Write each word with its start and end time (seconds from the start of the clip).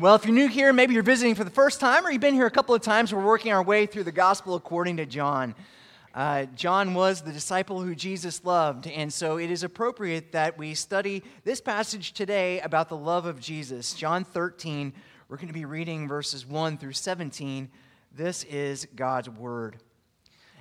Well, 0.00 0.14
if 0.14 0.24
you're 0.24 0.34
new 0.34 0.46
here, 0.46 0.72
maybe 0.72 0.94
you're 0.94 1.02
visiting 1.02 1.34
for 1.34 1.42
the 1.42 1.50
first 1.50 1.80
time, 1.80 2.06
or 2.06 2.12
you've 2.12 2.20
been 2.20 2.34
here 2.34 2.46
a 2.46 2.52
couple 2.52 2.72
of 2.72 2.80
times, 2.82 3.12
we're 3.12 3.24
working 3.24 3.50
our 3.50 3.64
way 3.64 3.84
through 3.84 4.04
the 4.04 4.12
gospel 4.12 4.54
according 4.54 4.98
to 4.98 5.06
John. 5.06 5.56
Uh, 6.14 6.44
John 6.54 6.94
was 6.94 7.22
the 7.22 7.32
disciple 7.32 7.82
who 7.82 7.96
Jesus 7.96 8.44
loved, 8.44 8.86
and 8.86 9.12
so 9.12 9.38
it 9.38 9.50
is 9.50 9.64
appropriate 9.64 10.30
that 10.30 10.56
we 10.56 10.74
study 10.74 11.24
this 11.42 11.60
passage 11.60 12.12
today 12.12 12.60
about 12.60 12.88
the 12.88 12.96
love 12.96 13.26
of 13.26 13.40
Jesus. 13.40 13.92
John 13.92 14.22
13, 14.22 14.92
we're 15.28 15.36
going 15.36 15.48
to 15.48 15.52
be 15.52 15.64
reading 15.64 16.06
verses 16.06 16.46
1 16.46 16.78
through 16.78 16.92
17. 16.92 17.68
This 18.14 18.44
is 18.44 18.86
God's 18.94 19.28
word. 19.28 19.78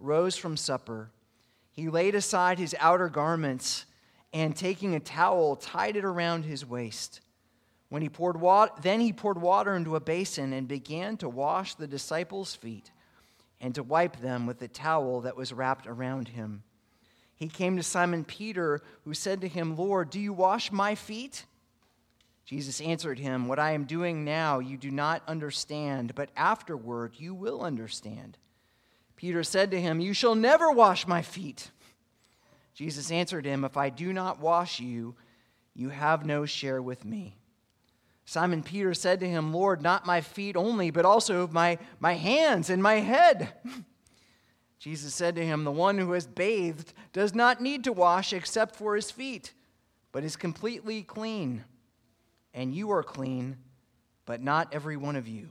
rose 0.00 0.36
from 0.36 0.56
supper. 0.56 1.10
He 1.70 1.88
laid 1.88 2.14
aside 2.14 2.58
his 2.58 2.74
outer 2.78 3.08
garments 3.08 3.86
and, 4.32 4.56
taking 4.56 4.94
a 4.94 5.00
towel, 5.00 5.56
tied 5.56 5.96
it 5.96 6.04
around 6.04 6.44
his 6.44 6.66
waist. 6.66 7.20
When 7.88 8.02
he 8.02 8.08
poured 8.08 8.40
water, 8.40 8.72
then 8.82 9.00
he 9.00 9.12
poured 9.12 9.40
water 9.40 9.74
into 9.74 9.96
a 9.96 10.00
basin 10.00 10.52
and 10.52 10.68
began 10.68 11.16
to 11.18 11.28
wash 11.28 11.74
the 11.74 11.88
disciples' 11.88 12.54
feet 12.54 12.90
and 13.60 13.74
to 13.74 13.82
wipe 13.82 14.20
them 14.20 14.46
with 14.46 14.58
the 14.58 14.68
towel 14.68 15.20
that 15.22 15.36
was 15.36 15.52
wrapped 15.52 15.86
around 15.86 16.28
him. 16.28 16.62
He 17.34 17.48
came 17.48 17.76
to 17.76 17.82
Simon 17.82 18.24
Peter, 18.24 18.80
who 19.04 19.14
said 19.14 19.40
to 19.40 19.48
him, 19.48 19.76
Lord, 19.76 20.10
do 20.10 20.20
you 20.20 20.32
wash 20.32 20.70
my 20.70 20.94
feet? 20.94 21.46
Jesus 22.44 22.80
answered 22.80 23.18
him, 23.18 23.48
What 23.48 23.58
I 23.58 23.72
am 23.72 23.84
doing 23.84 24.24
now 24.24 24.58
you 24.58 24.76
do 24.76 24.90
not 24.90 25.22
understand, 25.26 26.14
but 26.14 26.30
afterward 26.36 27.14
you 27.16 27.34
will 27.34 27.62
understand. 27.62 28.38
Peter 29.20 29.44
said 29.44 29.70
to 29.70 29.78
him, 29.78 30.00
You 30.00 30.14
shall 30.14 30.34
never 30.34 30.72
wash 30.72 31.06
my 31.06 31.20
feet. 31.20 31.70
Jesus 32.72 33.10
answered 33.10 33.44
him, 33.44 33.66
If 33.66 33.76
I 33.76 33.90
do 33.90 34.14
not 34.14 34.40
wash 34.40 34.80
you, 34.80 35.14
you 35.74 35.90
have 35.90 36.24
no 36.24 36.46
share 36.46 36.80
with 36.80 37.04
me. 37.04 37.36
Simon 38.24 38.62
Peter 38.62 38.94
said 38.94 39.20
to 39.20 39.28
him, 39.28 39.52
Lord, 39.52 39.82
not 39.82 40.06
my 40.06 40.22
feet 40.22 40.56
only, 40.56 40.90
but 40.90 41.04
also 41.04 41.46
my, 41.48 41.76
my 41.98 42.14
hands 42.14 42.70
and 42.70 42.82
my 42.82 42.94
head. 42.94 43.52
Jesus 44.78 45.12
said 45.12 45.36
to 45.36 45.44
him, 45.44 45.64
The 45.64 45.70
one 45.70 45.98
who 45.98 46.12
has 46.12 46.26
bathed 46.26 46.94
does 47.12 47.34
not 47.34 47.60
need 47.60 47.84
to 47.84 47.92
wash 47.92 48.32
except 48.32 48.74
for 48.74 48.96
his 48.96 49.10
feet, 49.10 49.52
but 50.12 50.24
is 50.24 50.34
completely 50.34 51.02
clean. 51.02 51.64
And 52.54 52.74
you 52.74 52.90
are 52.90 53.02
clean, 53.02 53.58
but 54.24 54.42
not 54.42 54.72
every 54.72 54.96
one 54.96 55.16
of 55.16 55.28
you 55.28 55.50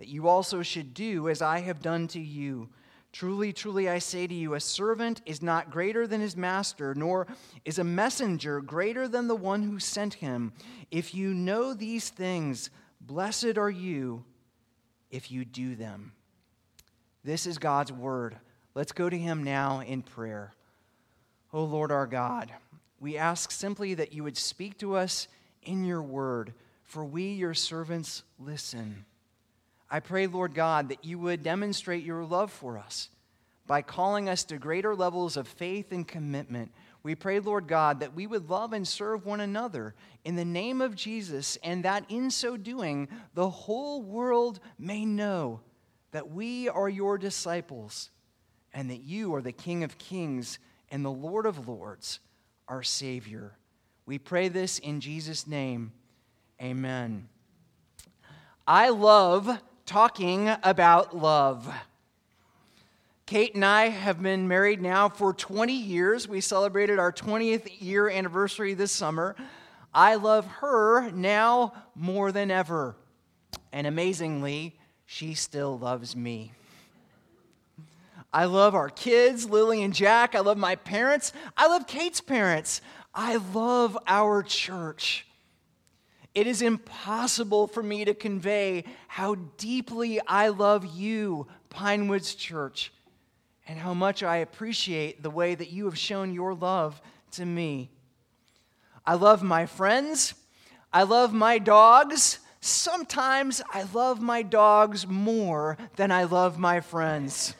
that 0.00 0.08
you 0.08 0.28
also 0.28 0.62
should 0.62 0.94
do 0.94 1.28
as 1.28 1.42
I 1.42 1.60
have 1.60 1.82
done 1.82 2.08
to 2.08 2.20
you. 2.20 2.70
Truly, 3.12 3.52
truly, 3.52 3.86
I 3.86 3.98
say 3.98 4.26
to 4.26 4.32
you, 4.32 4.54
a 4.54 4.60
servant 4.60 5.20
is 5.26 5.42
not 5.42 5.70
greater 5.70 6.06
than 6.06 6.22
his 6.22 6.38
master, 6.38 6.94
nor 6.94 7.26
is 7.66 7.78
a 7.78 7.84
messenger 7.84 8.62
greater 8.62 9.06
than 9.08 9.28
the 9.28 9.36
one 9.36 9.62
who 9.62 9.78
sent 9.78 10.14
him. 10.14 10.54
If 10.90 11.14
you 11.14 11.34
know 11.34 11.74
these 11.74 12.08
things, 12.08 12.70
blessed 12.98 13.58
are 13.58 13.68
you 13.68 14.24
if 15.10 15.30
you 15.30 15.44
do 15.44 15.76
them. 15.76 16.12
This 17.22 17.46
is 17.46 17.58
God's 17.58 17.92
word. 17.92 18.38
Let's 18.74 18.92
go 18.92 19.10
to 19.10 19.18
him 19.18 19.44
now 19.44 19.80
in 19.80 20.00
prayer. 20.00 20.54
O 21.52 21.58
oh 21.58 21.64
Lord 21.64 21.92
our 21.92 22.06
God, 22.06 22.50
we 23.00 23.18
ask 23.18 23.50
simply 23.50 23.92
that 23.92 24.14
you 24.14 24.24
would 24.24 24.38
speak 24.38 24.78
to 24.78 24.96
us 24.96 25.28
in 25.62 25.84
your 25.84 26.00
word, 26.00 26.54
for 26.84 27.04
we, 27.04 27.32
your 27.32 27.52
servants, 27.52 28.22
listen. 28.38 29.04
I 29.90 30.00
pray, 30.00 30.26
Lord 30.26 30.54
God, 30.54 30.88
that 30.90 31.04
you 31.04 31.18
would 31.18 31.42
demonstrate 31.42 32.04
your 32.04 32.24
love 32.24 32.52
for 32.52 32.78
us 32.78 33.08
by 33.66 33.82
calling 33.82 34.28
us 34.28 34.44
to 34.44 34.58
greater 34.58 34.94
levels 34.94 35.36
of 35.36 35.48
faith 35.48 35.92
and 35.92 36.06
commitment. 36.06 36.72
We 37.02 37.14
pray, 37.14 37.40
Lord 37.40 37.66
God, 37.66 38.00
that 38.00 38.14
we 38.14 38.26
would 38.26 38.50
love 38.50 38.72
and 38.72 38.86
serve 38.86 39.24
one 39.24 39.40
another 39.40 39.94
in 40.24 40.36
the 40.36 40.44
name 40.44 40.80
of 40.80 40.94
Jesus, 40.94 41.56
and 41.62 41.84
that 41.84 42.04
in 42.08 42.30
so 42.30 42.56
doing, 42.56 43.08
the 43.34 43.48
whole 43.48 44.02
world 44.02 44.60
may 44.78 45.04
know 45.04 45.60
that 46.12 46.30
we 46.30 46.68
are 46.68 46.88
your 46.88 47.16
disciples 47.16 48.10
and 48.72 48.90
that 48.90 49.02
you 49.02 49.34
are 49.34 49.42
the 49.42 49.52
King 49.52 49.82
of 49.82 49.98
kings 49.98 50.58
and 50.90 51.04
the 51.04 51.10
Lord 51.10 51.46
of 51.46 51.68
lords, 51.68 52.20
our 52.68 52.82
Savior. 52.82 53.56
We 54.06 54.18
pray 54.18 54.48
this 54.48 54.78
in 54.78 55.00
Jesus' 55.00 55.46
name. 55.46 55.92
Amen. 56.60 57.28
I 58.66 58.90
love 58.90 59.58
talking 59.90 60.48
about 60.62 61.16
love. 61.16 61.68
Kate 63.26 63.56
and 63.56 63.64
I 63.64 63.88
have 63.88 64.22
been 64.22 64.46
married 64.46 64.80
now 64.80 65.08
for 65.08 65.34
20 65.34 65.72
years. 65.72 66.28
We 66.28 66.40
celebrated 66.40 67.00
our 67.00 67.10
20th 67.10 67.68
year 67.80 68.08
anniversary 68.08 68.74
this 68.74 68.92
summer. 68.92 69.34
I 69.92 70.14
love 70.14 70.46
her 70.46 71.10
now 71.10 71.72
more 71.96 72.30
than 72.30 72.52
ever. 72.52 72.94
And 73.72 73.84
amazingly, 73.84 74.76
she 75.06 75.34
still 75.34 75.76
loves 75.76 76.14
me. 76.14 76.52
I 78.32 78.44
love 78.44 78.76
our 78.76 78.90
kids, 78.90 79.50
Lily 79.50 79.82
and 79.82 79.92
Jack. 79.92 80.36
I 80.36 80.38
love 80.38 80.56
my 80.56 80.76
parents. 80.76 81.32
I 81.56 81.66
love 81.66 81.88
Kate's 81.88 82.20
parents. 82.20 82.80
I 83.12 83.38
love 83.52 83.98
our 84.06 84.44
church. 84.44 85.26
It 86.34 86.46
is 86.46 86.62
impossible 86.62 87.66
for 87.66 87.82
me 87.82 88.04
to 88.04 88.14
convey 88.14 88.84
how 89.08 89.34
deeply 89.56 90.20
I 90.26 90.48
love 90.48 90.86
you, 90.86 91.48
Pinewoods 91.70 92.34
Church, 92.34 92.92
and 93.66 93.78
how 93.78 93.94
much 93.94 94.22
I 94.22 94.36
appreciate 94.36 95.22
the 95.22 95.30
way 95.30 95.54
that 95.54 95.70
you 95.70 95.86
have 95.86 95.98
shown 95.98 96.32
your 96.32 96.54
love 96.54 97.00
to 97.32 97.44
me. 97.44 97.90
I 99.04 99.14
love 99.14 99.42
my 99.42 99.66
friends. 99.66 100.34
I 100.92 101.02
love 101.02 101.32
my 101.32 101.58
dogs. 101.58 102.38
Sometimes 102.60 103.62
I 103.72 103.84
love 103.92 104.20
my 104.20 104.42
dogs 104.42 105.06
more 105.06 105.78
than 105.96 106.12
I 106.12 106.24
love 106.24 106.58
my 106.58 106.80
friends. 106.80 107.54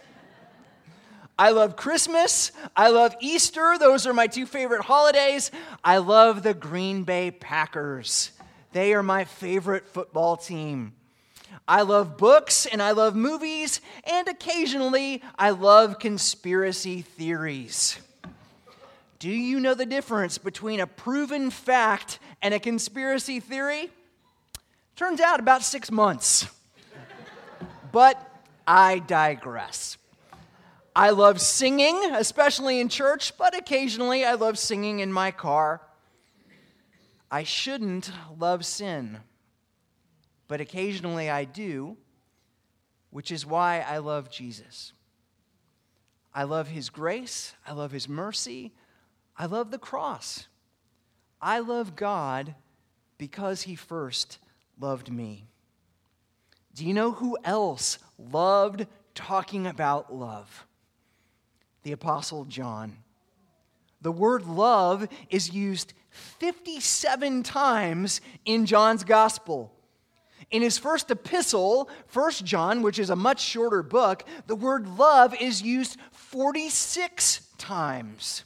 I 1.38 1.50
love 1.50 1.74
Christmas. 1.74 2.52
I 2.76 2.90
love 2.90 3.16
Easter. 3.20 3.76
Those 3.78 4.06
are 4.06 4.12
my 4.12 4.26
two 4.26 4.44
favorite 4.46 4.82
holidays. 4.82 5.50
I 5.82 5.98
love 5.98 6.42
the 6.42 6.52
Green 6.54 7.02
Bay 7.04 7.30
Packers. 7.30 8.32
They 8.72 8.94
are 8.94 9.02
my 9.02 9.24
favorite 9.24 9.86
football 9.86 10.36
team. 10.36 10.94
I 11.66 11.82
love 11.82 12.16
books 12.16 12.66
and 12.66 12.82
I 12.82 12.92
love 12.92 13.16
movies, 13.16 13.80
and 14.04 14.28
occasionally 14.28 15.22
I 15.38 15.50
love 15.50 15.98
conspiracy 15.98 17.02
theories. 17.02 17.98
Do 19.18 19.30
you 19.30 19.60
know 19.60 19.74
the 19.74 19.86
difference 19.86 20.38
between 20.38 20.80
a 20.80 20.86
proven 20.86 21.50
fact 21.50 22.18
and 22.40 22.54
a 22.54 22.58
conspiracy 22.58 23.38
theory? 23.40 23.90
Turns 24.96 25.20
out 25.20 25.40
about 25.40 25.62
six 25.62 25.90
months. 25.90 26.46
but 27.92 28.40
I 28.66 29.00
digress. 29.00 29.98
I 30.94 31.10
love 31.10 31.40
singing, 31.40 32.12
especially 32.14 32.80
in 32.80 32.88
church, 32.88 33.36
but 33.36 33.56
occasionally 33.56 34.24
I 34.24 34.34
love 34.34 34.58
singing 34.58 35.00
in 35.00 35.12
my 35.12 35.30
car. 35.30 35.80
I 37.30 37.44
shouldn't 37.44 38.10
love 38.38 38.64
sin, 38.64 39.18
but 40.48 40.60
occasionally 40.60 41.30
I 41.30 41.44
do, 41.44 41.96
which 43.10 43.30
is 43.30 43.46
why 43.46 43.80
I 43.80 43.98
love 43.98 44.30
Jesus. 44.30 44.92
I 46.34 46.44
love 46.44 46.68
his 46.68 46.90
grace, 46.90 47.54
I 47.66 47.72
love 47.72 47.92
his 47.92 48.08
mercy, 48.08 48.72
I 49.36 49.46
love 49.46 49.70
the 49.70 49.78
cross. 49.78 50.46
I 51.40 51.60
love 51.60 51.96
God 51.96 52.54
because 53.16 53.62
he 53.62 53.74
first 53.74 54.38
loved 54.78 55.10
me. 55.10 55.46
Do 56.74 56.84
you 56.84 56.94
know 56.94 57.12
who 57.12 57.38
else 57.44 57.98
loved 58.18 58.86
talking 59.14 59.66
about 59.66 60.14
love? 60.14 60.66
The 61.82 61.92
Apostle 61.92 62.44
John. 62.44 62.98
The 64.02 64.12
word 64.12 64.46
love 64.46 65.08
is 65.30 65.52
used 65.52 65.94
57 66.10 67.42
times 67.42 68.20
in 68.44 68.66
John's 68.66 69.04
gospel. 69.04 69.72
In 70.50 70.62
his 70.62 70.78
first 70.78 71.10
epistle, 71.10 71.88
1 72.12 72.32
John, 72.44 72.82
which 72.82 72.98
is 72.98 73.10
a 73.10 73.16
much 73.16 73.40
shorter 73.40 73.82
book, 73.82 74.24
the 74.46 74.56
word 74.56 74.88
love 74.98 75.34
is 75.40 75.62
used 75.62 75.96
46 76.12 77.46
times. 77.58 78.44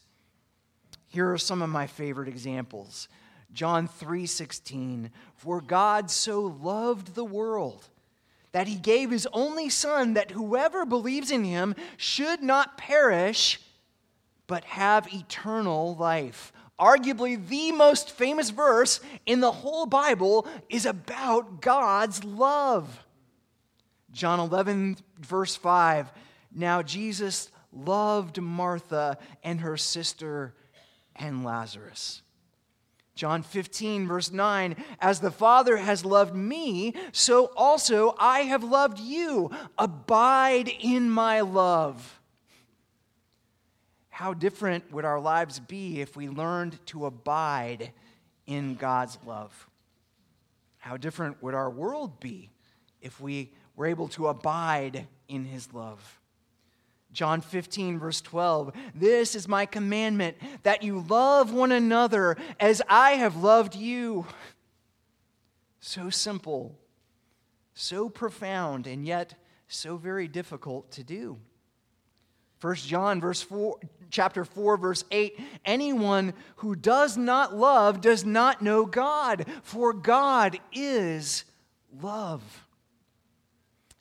Here 1.06 1.32
are 1.32 1.38
some 1.38 1.62
of 1.62 1.70
my 1.70 1.86
favorite 1.86 2.28
examples. 2.28 3.08
John 3.52 3.86
3:16 3.86 5.10
For 5.36 5.60
God 5.60 6.10
so 6.10 6.40
loved 6.40 7.14
the 7.14 7.24
world 7.24 7.88
that 8.52 8.66
he 8.66 8.76
gave 8.76 9.10
his 9.10 9.26
only 9.32 9.68
son 9.68 10.14
that 10.14 10.32
whoever 10.32 10.84
believes 10.84 11.30
in 11.30 11.44
him 11.44 11.74
should 11.96 12.42
not 12.42 12.76
perish 12.76 13.60
but 14.46 14.64
have 14.64 15.12
eternal 15.12 15.94
life. 15.96 16.52
Arguably 16.78 17.46
the 17.48 17.72
most 17.72 18.10
famous 18.10 18.50
verse 18.50 19.00
in 19.26 19.40
the 19.40 19.52
whole 19.52 19.86
Bible 19.86 20.46
is 20.68 20.86
about 20.86 21.60
God's 21.60 22.24
love. 22.24 23.04
John 24.10 24.40
11 24.40 24.96
verse 25.18 25.54
5 25.56 26.12
Now 26.52 26.82
Jesus 26.82 27.50
loved 27.72 28.40
Martha 28.40 29.18
and 29.42 29.60
her 29.60 29.76
sister 29.76 30.54
and 31.16 31.44
Lazarus. 31.44 32.22
John 33.14 33.44
15, 33.44 34.08
verse 34.08 34.32
9, 34.32 34.74
as 34.98 35.20
the 35.20 35.30
Father 35.30 35.76
has 35.76 36.04
loved 36.04 36.34
me, 36.34 36.94
so 37.12 37.52
also 37.56 38.16
I 38.18 38.40
have 38.40 38.64
loved 38.64 38.98
you. 38.98 39.52
Abide 39.78 40.68
in 40.80 41.10
my 41.10 41.40
love. 41.40 42.20
How 44.14 44.32
different 44.32 44.92
would 44.92 45.04
our 45.04 45.18
lives 45.18 45.58
be 45.58 46.00
if 46.00 46.14
we 46.14 46.28
learned 46.28 46.78
to 46.86 47.06
abide 47.06 47.90
in 48.46 48.76
God's 48.76 49.18
love? 49.26 49.68
How 50.78 50.96
different 50.96 51.42
would 51.42 51.52
our 51.52 51.68
world 51.68 52.20
be 52.20 52.50
if 53.00 53.20
we 53.20 53.50
were 53.74 53.86
able 53.86 54.06
to 54.10 54.28
abide 54.28 55.08
in 55.26 55.44
his 55.44 55.72
love? 55.72 56.20
John 57.12 57.40
15, 57.40 57.98
verse 57.98 58.20
12. 58.20 58.72
This 58.94 59.34
is 59.34 59.48
my 59.48 59.66
commandment 59.66 60.36
that 60.62 60.84
you 60.84 61.00
love 61.08 61.52
one 61.52 61.72
another 61.72 62.36
as 62.60 62.80
I 62.88 63.14
have 63.14 63.34
loved 63.34 63.74
you. 63.74 64.26
So 65.80 66.08
simple, 66.08 66.78
so 67.74 68.08
profound, 68.08 68.86
and 68.86 69.04
yet 69.04 69.34
so 69.66 69.96
very 69.96 70.28
difficult 70.28 70.92
to 70.92 71.02
do. 71.02 71.40
1 72.64 72.76
John 72.76 73.20
verse 73.20 73.42
4 73.42 73.78
chapter 74.08 74.42
4 74.42 74.78
verse 74.78 75.04
8 75.10 75.38
anyone 75.66 76.32
who 76.56 76.74
does 76.74 77.18
not 77.18 77.54
love 77.54 78.00
does 78.00 78.24
not 78.24 78.62
know 78.62 78.86
God 78.86 79.44
for 79.62 79.92
God 79.92 80.58
is 80.72 81.44
love. 82.00 82.42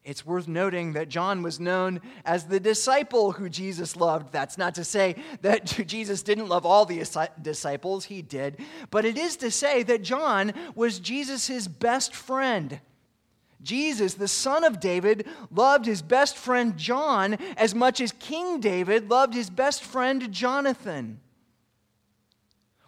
It's 0.06 0.26
worth 0.26 0.48
noting 0.48 0.94
that 0.94 1.10
John 1.10 1.44
was 1.44 1.60
known 1.60 2.00
as 2.24 2.46
the 2.46 2.60
disciple 2.60 3.34
who 3.34 3.50
Jesus 3.50 3.98
loved. 3.98 4.32
That's 4.32 4.58
not 4.58 4.76
to 4.76 4.86
say 4.86 5.16
that 5.42 5.66
Jesus 5.88 6.24
didn't 6.24 6.48
love 6.48 6.66
all 6.66 6.86
the 6.86 7.04
disciples, 7.42 8.06
he 8.06 8.22
did. 8.22 8.60
But 8.92 9.04
it 9.04 9.18
is 9.18 9.36
to 9.38 9.52
say 9.52 9.84
that 9.84 10.04
John 10.04 10.54
was 10.74 11.00
Jesus' 11.00 11.68
best 11.68 12.16
friend. 12.16 12.80
Jesus, 13.64 14.16
the 14.16 14.28
son 14.28 14.64
of 14.64 14.80
David, 14.80 15.28
loved 15.52 15.86
his 15.86 16.02
best 16.02 16.38
friend 16.38 16.78
John 16.78 17.36
as 17.58 17.74
much 17.74 18.02
as 18.02 18.12
King 18.14 18.60
David 18.60 19.10
loved 19.10 19.34
his 19.34 19.50
best 19.50 19.84
friend 19.84 20.32
Jonathan. 20.32 21.20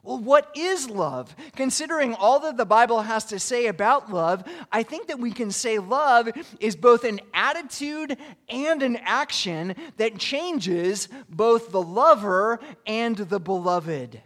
Well, 0.05 0.19
what 0.19 0.51
is 0.55 0.87
love? 0.87 1.35
Considering 1.55 2.13
all 2.13 2.39
that 2.41 2.57
the 2.57 2.65
Bible 2.65 3.01
has 3.01 3.25
to 3.25 3.39
say 3.39 3.65
about 3.65 4.13
love, 4.13 4.43
I 4.71 4.83
think 4.83 5.07
that 5.07 5.19
we 5.19 5.31
can 5.31 5.49
say 5.49 5.79
love 5.79 6.29
is 6.59 6.75
both 6.75 7.03
an 7.03 7.21
attitude 7.33 8.15
and 8.47 8.83
an 8.83 8.97
action 8.97 9.73
that 9.97 10.19
changes 10.19 11.09
both 11.27 11.71
the 11.71 11.81
lover 11.81 12.59
and 12.85 13.15
the 13.17 13.39
beloved. 13.39 14.21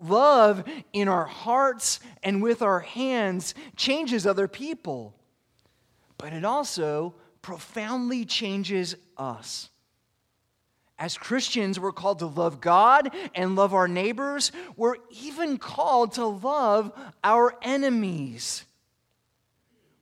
Love 0.00 0.64
in 0.92 1.06
our 1.06 1.26
hearts 1.26 2.00
and 2.24 2.42
with 2.42 2.60
our 2.60 2.80
hands 2.80 3.54
changes 3.76 4.26
other 4.26 4.48
people, 4.48 5.14
but 6.18 6.32
it 6.32 6.44
also 6.44 7.14
profoundly 7.42 8.24
changes 8.24 8.96
us. 9.16 9.70
As 10.98 11.18
Christians, 11.18 11.78
we're 11.78 11.92
called 11.92 12.20
to 12.20 12.26
love 12.26 12.60
God 12.60 13.14
and 13.34 13.54
love 13.54 13.74
our 13.74 13.86
neighbors. 13.86 14.50
We're 14.76 14.96
even 15.10 15.58
called 15.58 16.12
to 16.14 16.24
love 16.24 16.90
our 17.22 17.54
enemies. 17.60 18.64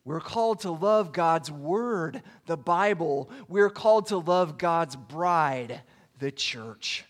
We're 0.05 0.21
called 0.21 0.61
to 0.61 0.71
love 0.71 1.13
God's 1.13 1.51
Word, 1.51 2.23
the 2.47 2.57
Bible. 2.57 3.31
We're 3.49 3.71
called 3.71 4.07
to 4.07 4.19
love 4.19 4.59
God's 4.59 4.95
bride, 4.95 5.81
the 6.19 6.31
church. 6.31 7.05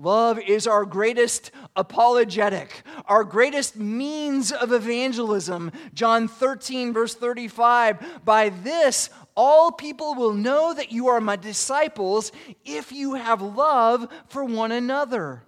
Love 0.00 0.38
is 0.38 0.68
our 0.68 0.84
greatest 0.84 1.50
apologetic, 1.74 2.82
our 3.06 3.24
greatest 3.24 3.76
means 3.76 4.52
of 4.52 4.72
evangelism. 4.72 5.72
John 5.92 6.28
13, 6.28 6.92
verse 6.92 7.16
35 7.16 8.24
By 8.24 8.50
this, 8.50 9.10
all 9.34 9.72
people 9.72 10.14
will 10.14 10.34
know 10.34 10.72
that 10.72 10.92
you 10.92 11.08
are 11.08 11.20
my 11.20 11.34
disciples 11.34 12.30
if 12.64 12.92
you 12.92 13.14
have 13.14 13.42
love 13.42 14.08
for 14.28 14.44
one 14.44 14.70
another. 14.70 15.42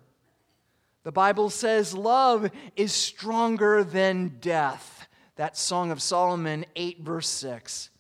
The 1.05 1.12
Bible 1.12 1.49
says 1.49 1.94
love 1.94 2.50
is 2.75 2.93
stronger 2.93 3.85
than 3.85 4.38
death. 4.41 5.06
That 5.37 5.56
Song 5.56 5.93
of 5.93 6.03
Solomon 6.03 6.67
8, 6.75 7.00
verse 7.00 7.29
6. 7.29 7.91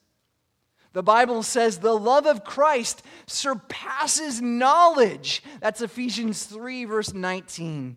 The 0.92 1.02
Bible 1.02 1.42
says 1.42 1.78
the 1.78 1.96
love 1.96 2.26
of 2.26 2.44
Christ 2.44 3.02
surpasses 3.26 4.42
knowledge. 4.42 5.42
That's 5.60 5.80
Ephesians 5.80 6.44
3, 6.44 6.84
verse 6.84 7.14
19. 7.14 7.96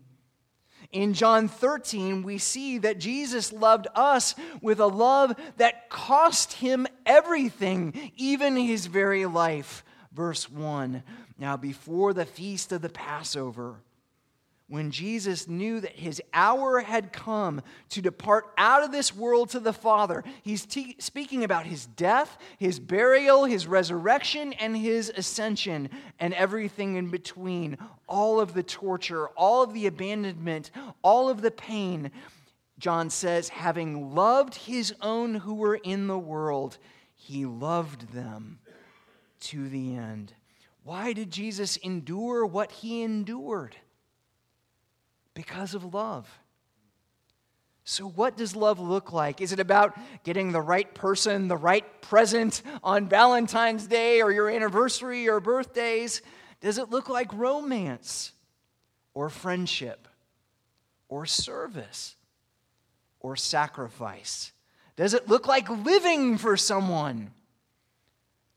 In 0.91 1.13
John 1.15 1.47
13, 1.47 2.21
we 2.21 2.37
see 2.37 2.77
that 2.77 2.99
Jesus 2.99 3.51
loved 3.51 3.87
us 3.95 4.35
with 4.61 4.79
a 4.79 4.85
love 4.85 5.35
that 5.57 5.89
cost 5.89 6.53
him 6.53 6.85
everything, 7.05 8.11
even 8.15 8.55
his 8.55 8.85
very 8.85 9.25
life. 9.25 9.83
Verse 10.11 10.47
1. 10.51 11.01
Now, 11.39 11.57
before 11.57 12.13
the 12.13 12.25
feast 12.25 12.71
of 12.71 12.83
the 12.83 12.89
Passover, 12.89 13.77
when 14.73 14.89
Jesus 14.89 15.47
knew 15.47 15.79
that 15.81 15.97
his 15.97 16.19
hour 16.33 16.79
had 16.79 17.13
come 17.13 17.61
to 17.89 18.01
depart 18.01 18.45
out 18.57 18.81
of 18.81 18.91
this 18.91 19.15
world 19.15 19.51
to 19.51 19.59
the 19.59 19.71
Father, 19.71 20.23
he's 20.41 20.65
te- 20.65 20.95
speaking 20.97 21.43
about 21.43 21.67
his 21.67 21.85
death, 21.85 22.39
his 22.57 22.79
burial, 22.79 23.45
his 23.45 23.67
resurrection, 23.67 24.51
and 24.53 24.75
his 24.75 25.13
ascension, 25.15 25.91
and 26.19 26.33
everything 26.33 26.95
in 26.95 27.11
between 27.11 27.77
all 28.07 28.39
of 28.39 28.55
the 28.55 28.63
torture, 28.63 29.27
all 29.37 29.61
of 29.61 29.75
the 29.75 29.85
abandonment, 29.85 30.71
all 31.03 31.29
of 31.29 31.41
the 31.41 31.51
pain. 31.51 32.09
John 32.79 33.11
says, 33.11 33.49
having 33.49 34.15
loved 34.15 34.55
his 34.55 34.95
own 35.03 35.35
who 35.35 35.53
were 35.53 35.75
in 35.75 36.07
the 36.07 36.17
world, 36.17 36.79
he 37.13 37.45
loved 37.45 38.11
them 38.11 38.57
to 39.41 39.69
the 39.69 39.95
end. 39.95 40.33
Why 40.83 41.13
did 41.13 41.29
Jesus 41.29 41.77
endure 41.77 42.43
what 42.43 42.71
he 42.71 43.03
endured? 43.03 43.75
Because 45.33 45.73
of 45.73 45.93
love. 45.93 46.27
So, 47.85 48.07
what 48.07 48.37
does 48.37 48.55
love 48.55 48.79
look 48.79 49.11
like? 49.11 49.41
Is 49.41 49.51
it 49.51 49.59
about 49.59 49.97
getting 50.23 50.51
the 50.51 50.61
right 50.61 50.93
person, 50.93 51.49
the 51.49 51.57
right 51.57 52.01
present 52.01 52.61
on 52.81 53.09
Valentine's 53.09 53.87
Day 53.87 54.21
or 54.21 54.31
your 54.31 54.49
anniversary 54.49 55.27
or 55.27 55.41
birthdays? 55.41 56.21
Does 56.61 56.77
it 56.77 56.89
look 56.91 57.09
like 57.09 57.33
romance 57.33 58.31
or 59.13 59.29
friendship 59.29 60.07
or 61.09 61.25
service 61.25 62.15
or 63.19 63.35
sacrifice? 63.35 64.53
Does 64.95 65.13
it 65.13 65.27
look 65.27 65.45
like 65.45 65.69
living 65.69 66.37
for 66.37 66.55
someone? 66.55 67.31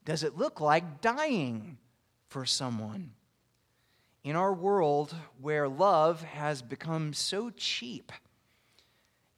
Does 0.05 0.23
it 0.23 0.37
look 0.39 0.61
like 0.61 1.01
dying 1.01 1.79
for 2.29 2.45
someone? 2.45 3.16
In 4.27 4.35
our 4.35 4.53
world 4.53 5.15
where 5.41 5.69
love 5.69 6.21
has 6.23 6.61
become 6.61 7.13
so 7.13 7.49
cheap 7.51 8.11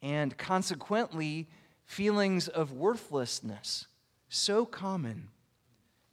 and 0.01 0.35
consequently 0.35 1.47
feelings 1.85 2.47
of 2.47 2.73
worthlessness 2.73 3.85
so 4.29 4.65
common, 4.65 5.27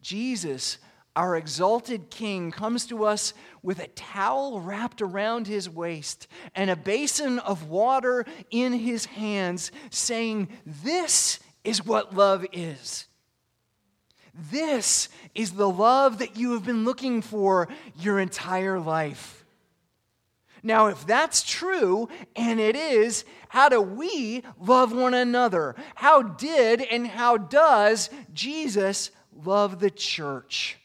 Jesus, 0.03 0.77
our 1.15 1.37
exalted 1.37 2.11
King, 2.11 2.51
comes 2.51 2.85
to 2.89 3.07
us 3.07 3.33
with 3.63 3.79
a 3.79 3.89
towel 3.89 4.61
wrapped 4.61 5.01
around 5.01 5.47
his 5.47 5.71
waist 5.71 6.27
and 6.55 6.69
a 6.69 6.77
basin 6.77 7.39
of 7.39 7.71
water 7.71 8.27
in 8.51 8.75
his 8.75 9.07
hands, 9.07 9.73
saying, 9.89 10.49
This 10.67 11.41
is 11.65 11.87
what 11.87 12.15
love 12.15 12.45
is. 12.53 13.07
This 14.51 15.09
is 15.35 15.53
the 15.53 15.69
love 15.69 16.19
that 16.19 16.37
you 16.37 16.53
have 16.53 16.65
been 16.65 16.85
looking 16.85 17.23
for 17.23 17.69
your 17.99 18.21
entire 18.21 18.79
life. 18.79 19.45
Now, 20.63 20.87
if 20.87 21.07
that's 21.07 21.43
true, 21.43 22.09
and 22.35 22.59
it 22.59 22.77
is, 22.77 23.25
how 23.49 23.69
do 23.69 23.81
we 23.81 24.43
love 24.59 24.93
one 24.93 25.15
another? 25.15 25.77
How 25.95 26.23
did 26.23 26.83
and 26.83 27.07
how 27.07 27.37
does 27.37 28.11
Jesus 28.35 29.11
love 29.45 29.79
the 29.79 29.91
church? 29.91 30.77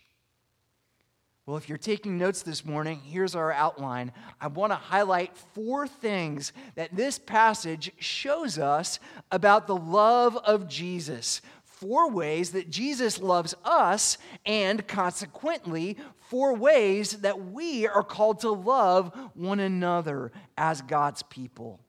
Well, 1.48 1.58
if 1.58 1.68
you're 1.68 1.80
taking 1.80 2.20
notes 2.20 2.44
this 2.44 2.64
morning, 2.64 3.02
here's 3.04 3.36
our 3.36 3.52
outline. 3.52 4.12
I 4.40 4.48
want 4.48 4.72
to 4.72 4.78
highlight 4.78 5.36
four 5.36 5.88
things 5.88 6.54
that 6.76 6.96
this 6.96 7.18
passage 7.18 7.92
shows 7.98 8.60
us 8.60 9.00
about 9.32 9.66
the 9.66 9.76
love 9.76 10.38
of 10.38 10.70
Jesus. 10.70 11.42
Four 11.82 12.12
ways 12.12 12.52
that 12.52 12.70
Jesus 12.70 13.20
loves 13.20 13.56
us, 13.66 14.20
and 14.46 14.88
consequently, 14.88 15.98
four 16.30 16.54
ways 16.54 17.22
that 17.22 17.48
we 17.52 17.88
are 17.88 18.04
called 18.04 18.42
to 18.42 18.52
love 18.52 19.12
one 19.34 19.60
another 19.60 20.32
as 20.56 20.84
God's 20.84 21.24
people. 21.24 21.80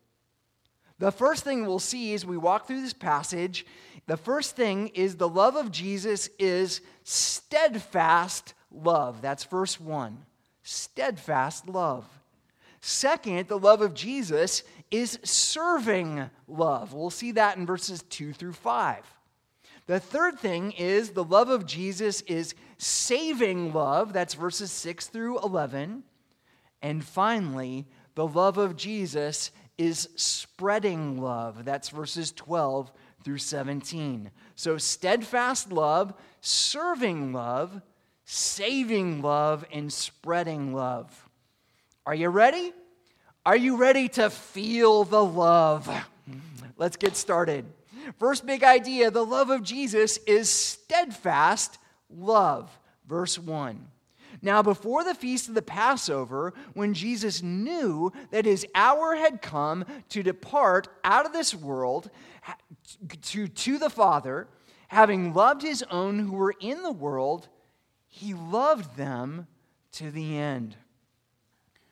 The 0.98 1.12
first 1.12 1.44
thing 1.44 1.66
we'll 1.66 1.78
see 1.78 2.14
as 2.14 2.24
we 2.24 2.38
walk 2.38 2.66
through 2.66 2.80
this 2.80 2.94
passage, 2.94 3.66
the 4.06 4.16
first 4.16 4.56
thing 4.56 4.88
is 4.88 5.16
the 5.16 5.28
love 5.28 5.56
of 5.56 5.70
Jesus 5.70 6.30
is 6.38 6.80
steadfast 7.04 8.54
love. 8.70 9.20
That's 9.20 9.44
verse 9.44 9.78
1. 9.78 10.16
Steadfast 10.62 11.68
love. 11.68 12.06
Second, 12.80 13.46
the 13.46 13.58
love 13.58 13.82
of 13.82 13.92
Jesus 13.92 14.62
is 14.90 15.18
serving 15.22 16.30
love. 16.48 16.94
We'll 16.94 17.10
see 17.10 17.32
that 17.32 17.58
in 17.58 17.66
verses 17.66 18.02
2 18.08 18.32
through 18.32 18.54
5. 18.54 19.04
The 19.86 20.00
third 20.00 20.38
thing 20.38 20.72
is 20.72 21.10
the 21.10 21.24
love 21.24 21.48
of 21.48 21.66
Jesus 21.66 22.20
is 22.22 22.54
saving 22.78 23.72
love. 23.72 24.12
That's 24.12 24.34
verses 24.34 24.70
6 24.72 25.08
through 25.08 25.40
11. 25.40 26.04
And 26.80 27.04
finally, 27.04 27.86
the 28.14 28.26
love 28.26 28.58
of 28.58 28.76
Jesus 28.76 29.50
is 29.78 30.08
spreading 30.16 31.20
love. 31.20 31.64
That's 31.64 31.88
verses 31.88 32.32
12 32.32 32.92
through 33.24 33.38
17. 33.38 34.30
So, 34.54 34.78
steadfast 34.78 35.72
love, 35.72 36.14
serving 36.40 37.32
love, 37.32 37.80
saving 38.24 39.22
love, 39.22 39.64
and 39.72 39.92
spreading 39.92 40.74
love. 40.74 41.28
Are 42.06 42.14
you 42.14 42.28
ready? 42.28 42.72
Are 43.44 43.56
you 43.56 43.76
ready 43.76 44.08
to 44.10 44.30
feel 44.30 45.04
the 45.04 45.24
love? 45.24 45.88
Let's 46.76 46.96
get 46.96 47.16
started. 47.16 47.64
First 48.18 48.46
big 48.46 48.62
idea 48.62 49.10
the 49.10 49.24
love 49.24 49.50
of 49.50 49.62
Jesus 49.62 50.18
is 50.26 50.48
steadfast 50.48 51.78
love. 52.10 52.76
Verse 53.06 53.38
1. 53.38 53.88
Now, 54.40 54.62
before 54.62 55.04
the 55.04 55.14
feast 55.14 55.48
of 55.48 55.54
the 55.54 55.62
Passover, 55.62 56.52
when 56.74 56.94
Jesus 56.94 57.42
knew 57.42 58.12
that 58.30 58.44
his 58.44 58.66
hour 58.74 59.14
had 59.14 59.42
come 59.42 59.84
to 60.08 60.22
depart 60.22 60.88
out 61.04 61.26
of 61.26 61.32
this 61.32 61.54
world 61.54 62.10
to, 63.22 63.46
to 63.46 63.78
the 63.78 63.90
Father, 63.90 64.48
having 64.88 65.32
loved 65.32 65.62
his 65.62 65.84
own 65.90 66.18
who 66.18 66.32
were 66.32 66.54
in 66.60 66.82
the 66.82 66.92
world, 66.92 67.48
he 68.08 68.34
loved 68.34 68.96
them 68.96 69.46
to 69.92 70.10
the 70.10 70.36
end. 70.36 70.76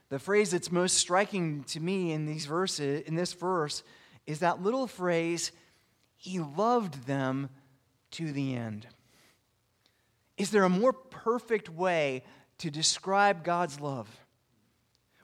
The 0.08 0.18
phrase 0.18 0.50
that's 0.50 0.72
most 0.72 0.96
striking 0.96 1.62
to 1.64 1.78
me 1.78 2.12
in 2.12 2.26
these 2.26 2.46
verses, 2.46 3.02
in 3.06 3.14
this 3.14 3.32
verse, 3.32 3.84
is 4.26 4.40
that 4.40 4.62
little 4.62 4.88
phrase, 4.88 5.52
he 6.20 6.38
loved 6.38 7.06
them 7.06 7.48
to 8.10 8.30
the 8.30 8.54
end. 8.54 8.86
Is 10.36 10.50
there 10.50 10.64
a 10.64 10.68
more 10.68 10.92
perfect 10.92 11.70
way 11.70 12.24
to 12.58 12.70
describe 12.70 13.42
God's 13.42 13.80
love? 13.80 14.06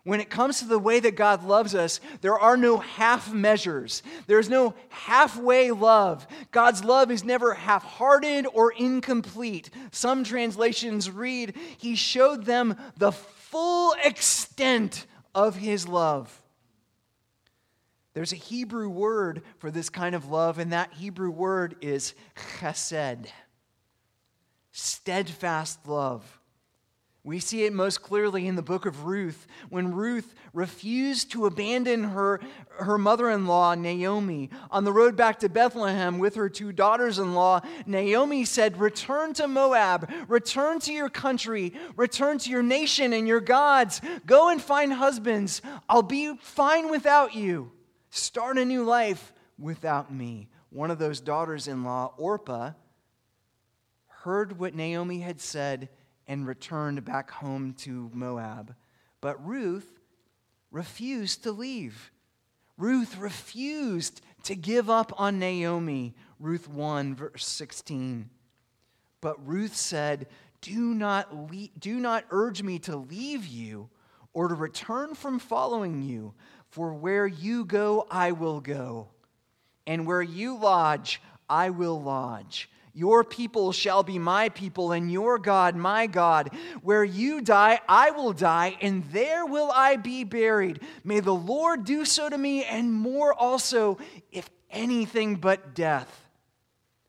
When 0.04 0.20
it 0.20 0.30
comes 0.30 0.60
to 0.60 0.64
the 0.64 0.78
way 0.78 0.98
that 1.00 1.14
God 1.14 1.44
loves 1.44 1.74
us, 1.74 2.00
there 2.22 2.38
are 2.38 2.56
no 2.56 2.78
half 2.78 3.30
measures. 3.30 4.02
There's 4.26 4.48
no 4.48 4.74
halfway 4.88 5.70
love. 5.70 6.26
God's 6.50 6.82
love 6.82 7.10
is 7.10 7.24
never 7.24 7.52
half 7.52 7.84
hearted 7.84 8.46
or 8.54 8.72
incomplete. 8.72 9.68
Some 9.90 10.24
translations 10.24 11.10
read, 11.10 11.56
He 11.76 11.94
showed 11.94 12.46
them 12.46 12.74
the 12.96 13.12
full 13.12 13.94
extent 14.02 15.04
of 15.34 15.56
His 15.56 15.86
love. 15.86 16.40
There's 18.16 18.32
a 18.32 18.36
Hebrew 18.36 18.88
word 18.88 19.42
for 19.58 19.70
this 19.70 19.90
kind 19.90 20.14
of 20.14 20.30
love, 20.30 20.58
and 20.58 20.72
that 20.72 20.94
Hebrew 20.94 21.28
word 21.28 21.76
is 21.82 22.14
chesed, 22.58 23.26
steadfast 24.72 25.86
love. 25.86 26.40
We 27.24 27.40
see 27.40 27.64
it 27.64 27.74
most 27.74 28.00
clearly 28.00 28.46
in 28.46 28.56
the 28.56 28.62
book 28.62 28.86
of 28.86 29.04
Ruth 29.04 29.46
when 29.68 29.92
Ruth 29.92 30.34
refused 30.54 31.30
to 31.32 31.44
abandon 31.44 32.04
her, 32.04 32.40
her 32.78 32.96
mother 32.96 33.28
in 33.28 33.46
law, 33.46 33.74
Naomi. 33.74 34.48
On 34.70 34.84
the 34.84 34.94
road 34.94 35.14
back 35.14 35.40
to 35.40 35.50
Bethlehem 35.50 36.18
with 36.18 36.36
her 36.36 36.48
two 36.48 36.72
daughters 36.72 37.18
in 37.18 37.34
law, 37.34 37.60
Naomi 37.84 38.46
said, 38.46 38.80
Return 38.80 39.34
to 39.34 39.46
Moab, 39.46 40.10
return 40.26 40.78
to 40.78 40.92
your 40.94 41.10
country, 41.10 41.74
return 41.96 42.38
to 42.38 42.48
your 42.48 42.62
nation 42.62 43.12
and 43.12 43.28
your 43.28 43.42
gods. 43.42 44.00
Go 44.24 44.48
and 44.48 44.62
find 44.62 44.94
husbands. 44.94 45.60
I'll 45.86 46.00
be 46.00 46.34
fine 46.38 46.90
without 46.90 47.34
you. 47.34 47.72
Start 48.16 48.56
a 48.56 48.64
new 48.64 48.82
life 48.82 49.34
without 49.58 50.10
me. 50.10 50.48
One 50.70 50.90
of 50.90 50.98
those 50.98 51.20
daughters 51.20 51.68
in 51.68 51.84
law, 51.84 52.14
Orpah, 52.16 52.72
heard 54.06 54.58
what 54.58 54.74
Naomi 54.74 55.20
had 55.20 55.38
said 55.38 55.90
and 56.26 56.46
returned 56.46 57.04
back 57.04 57.30
home 57.30 57.74
to 57.80 58.10
Moab. 58.14 58.74
But 59.20 59.46
Ruth 59.46 60.00
refused 60.70 61.42
to 61.42 61.52
leave. 61.52 62.10
Ruth 62.78 63.18
refused 63.18 64.22
to 64.44 64.54
give 64.56 64.88
up 64.88 65.12
on 65.20 65.38
Naomi. 65.38 66.14
Ruth 66.40 66.68
1, 66.68 67.14
verse 67.14 67.46
16. 67.46 68.30
But 69.20 69.46
Ruth 69.46 69.76
said, 69.76 70.26
do 70.62 70.94
not, 70.94 71.34
le- 71.52 71.68
do 71.78 72.00
not 72.00 72.24
urge 72.30 72.62
me 72.62 72.78
to 72.80 72.96
leave 72.96 73.46
you 73.46 73.90
or 74.36 74.48
to 74.48 74.54
return 74.54 75.14
from 75.14 75.38
following 75.38 76.02
you. 76.02 76.34
For 76.68 76.92
where 76.92 77.26
you 77.26 77.64
go, 77.64 78.06
I 78.10 78.32
will 78.32 78.60
go, 78.60 79.08
and 79.86 80.06
where 80.06 80.22
you 80.22 80.58
lodge, 80.58 81.22
I 81.48 81.70
will 81.70 82.02
lodge. 82.02 82.68
Your 82.92 83.24
people 83.24 83.72
shall 83.72 84.02
be 84.02 84.18
my 84.18 84.48
people, 84.48 84.92
and 84.92 85.12
your 85.12 85.38
God 85.38 85.76
my 85.76 86.06
God. 86.06 86.50
Where 86.82 87.04
you 87.04 87.42
die, 87.42 87.78
I 87.86 88.10
will 88.10 88.32
die, 88.32 88.78
and 88.80 89.04
there 89.12 89.44
will 89.44 89.70
I 89.70 89.96
be 89.96 90.24
buried. 90.24 90.80
May 91.04 91.20
the 91.20 91.34
Lord 91.34 91.84
do 91.84 92.06
so 92.06 92.30
to 92.30 92.38
me, 92.38 92.64
and 92.64 92.92
more 92.92 93.34
also, 93.34 93.98
if 94.32 94.48
anything 94.70 95.36
but 95.36 95.74
death 95.74 96.26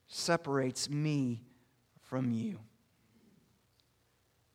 separates 0.07 0.89
me 0.89 1.41
from 2.03 2.31
you. 2.31 2.59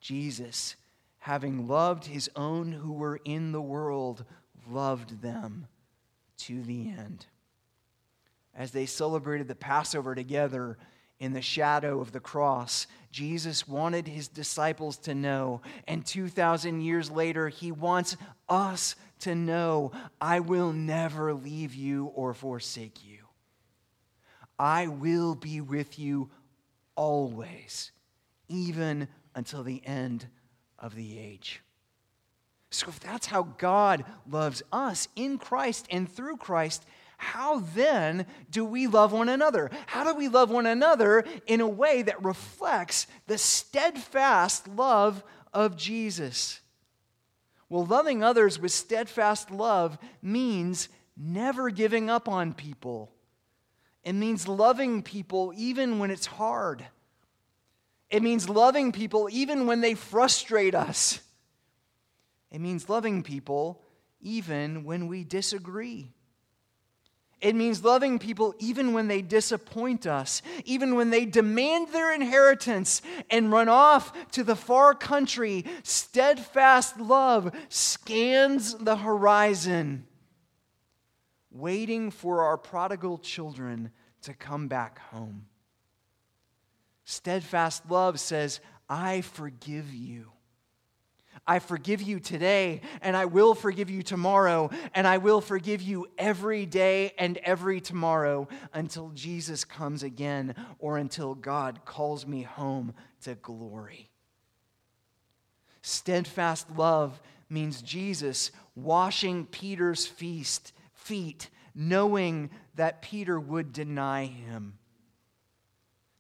Jesus, 0.01 0.77
having 1.19 1.67
loved 1.67 2.07
his 2.07 2.29
own 2.37 2.73
who 2.73 2.93
were 2.93 3.21
in 3.25 3.53
the 3.53 3.63
world, 3.63 4.25
loved 4.69 5.23
them 5.23 5.67
to 6.39 6.63
the 6.63 6.89
end. 6.89 7.27
As 8.55 8.71
they 8.73 8.87
celebrated 8.87 9.49
the 9.49 9.55
Passover 9.55 10.15
together 10.15 10.77
in 11.19 11.33
the 11.33 11.43
shadow 11.43 12.01
of 12.01 12.13
the 12.13 12.21
cross, 12.21 12.87
Jesus 13.11 13.69
wanted 13.69 14.09
his 14.09 14.29
disciples 14.29 14.97
to 14.99 15.15
know, 15.15 15.63
and 15.87 16.05
2,000 16.05 16.81
years 16.81 17.11
later, 17.11 17.49
he 17.49 17.71
wants 17.71 18.17
us 18.49 18.97
to 19.21 19.35
know 19.35 19.93
I 20.21 20.41
will 20.41 20.73
never 20.73 21.33
leave 21.33 21.75
you 21.75 22.07
or 22.07 22.35
forsake 22.35 23.05
you. 23.05 23.19
I 24.59 24.89
will 24.89 25.35
be 25.35 25.61
with 25.61 25.99
you 25.99 26.31
always, 26.97 27.93
even 28.49 29.09
until 29.35 29.63
the 29.63 29.83
end 29.87 30.27
of 30.79 30.95
the 30.95 31.19
age. 31.19 31.63
So, 32.73 32.89
if 32.89 32.99
that's 33.01 33.27
how 33.27 33.43
God 33.59 34.03
loves 34.29 34.63
us 34.73 35.07
in 35.15 35.37
Christ 35.37 35.87
and 35.91 36.11
through 36.11 36.39
Christ, 36.39 36.87
how 37.19 37.61
then 37.61 38.25
do 38.51 38.65
we 38.65 38.87
love 38.87 39.13
one 39.13 39.29
another? 39.29 39.71
How 39.87 40.05
do 40.05 40.15
we 40.15 40.29
love 40.29 40.51
one 40.51 40.65
another 40.65 41.23
in 41.47 41.61
a 41.61 41.69
way 41.69 42.01
that 42.01 42.25
reflects 42.25 43.07
the 43.27 43.37
steadfast 43.37 44.67
love 44.69 45.23
of 45.53 45.77
Jesus? 45.77 46.63
Well, 47.69 47.85
loving 47.85 48.25
others 48.25 48.59
with 48.59 48.73
steadfast 48.73 49.51
love 49.51 49.99
means 50.23 50.89
never 51.15 51.69
giving 51.69 52.09
up 52.09 52.27
on 52.27 52.55
people. 52.55 53.13
It 54.03 54.15
means 54.15 54.49
loving 54.49 55.03
people 55.03 55.53
even 55.55 55.99
when 55.99 56.11
it's 56.11 56.27
hard. 56.27 56.87
It 58.09 58.23
means 58.23 58.49
loving 58.49 58.93
people 58.93 59.29
even 59.31 59.67
when 59.67 59.83
they 59.83 59.95
frustrate 59.95 60.75
us. 60.75 61.21
It 62.53 62.61
means 62.61 62.89
loving 62.89 63.23
people 63.23 63.83
even 64.21 64.85
when 64.85 65.09
we 65.09 65.25
disagree. 65.25 66.13
It 67.41 67.57
means 67.57 67.83
loving 67.83 68.21
people 68.21 68.55
even 68.61 68.93
when 68.93 69.09
they 69.09 69.21
disappoint 69.21 70.07
us, 70.07 70.43
even 70.65 70.95
when 70.95 71.11
they 71.11 71.25
demand 71.25 71.89
their 71.89 72.15
inheritance 72.15 73.03
and 73.31 73.51
run 73.51 73.69
off 73.69 74.13
to 74.33 74.45
the 74.45 74.55
far 74.55 74.95
country. 74.95 75.65
Steadfast 75.83 77.01
love 77.01 77.53
scans 77.69 78.75
the 78.75 78.97
horizon, 78.97 80.07
waiting 81.51 82.13
for 82.13 82.45
our 82.45 82.59
prodigal 82.59 83.19
children 83.19 83.91
to 84.21 84.35
come 84.35 84.69
back 84.69 85.01
home. 85.11 85.47
Steadfast 87.05 87.91
love 87.91 88.21
says, 88.21 88.61
I 88.89 89.23
forgive 89.23 89.93
you. 89.93 90.32
I 91.47 91.59
forgive 91.59 92.01
you 92.01 92.21
today, 92.21 92.83
and 93.01 93.17
I 93.17 93.25
will 93.25 93.55
forgive 93.55 93.91
you 93.91 94.03
tomorrow, 94.03 94.71
and 94.95 95.07
I 95.07 95.19
will 95.19 95.41
forgive 95.41 95.83
you 95.83 96.07
every 96.17 96.67
day 96.67 97.13
and 97.19 97.37
every 97.39 97.81
tomorrow 97.81 98.47
until 98.73 99.11
Jesus 99.11 99.65
comes 99.65 100.03
again 100.05 100.55
or 100.79 100.99
until 100.99 101.35
God 101.35 101.85
calls 101.85 102.27
me 102.27 102.43
home 102.43 102.95
to 103.23 103.35
glory. 103.35 104.09
Steadfast 105.83 106.71
love 106.77 107.21
means 107.51 107.83
Jesus 107.83 108.53
washing 108.77 109.47
Peter's 109.47 110.07
feast, 110.07 110.73
feet, 110.95 111.51
knowing 111.75 112.51
that 112.77 113.03
Peter 113.03 113.39
would 113.39 113.73
deny 113.73 114.27
him. 114.27 114.79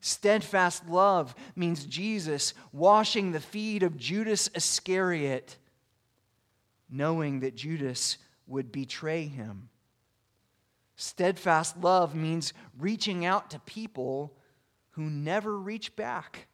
Steadfast 0.04 0.88
love 0.88 1.32
means 1.54 1.86
Jesus 1.86 2.54
washing 2.72 3.30
the 3.30 3.38
feet 3.38 3.84
of 3.84 3.96
Judas 3.96 4.50
Iscariot, 4.52 5.56
knowing 6.90 7.38
that 7.40 7.54
Judas 7.54 8.18
would 8.48 8.72
betray 8.72 9.26
him. 9.26 9.68
Steadfast 10.96 11.78
love 11.80 12.16
means 12.16 12.52
reaching 12.80 13.24
out 13.24 13.50
to 13.50 13.60
people 13.60 14.36
who 14.90 15.04
never 15.04 15.56
reach 15.56 15.94
back. 15.94 16.48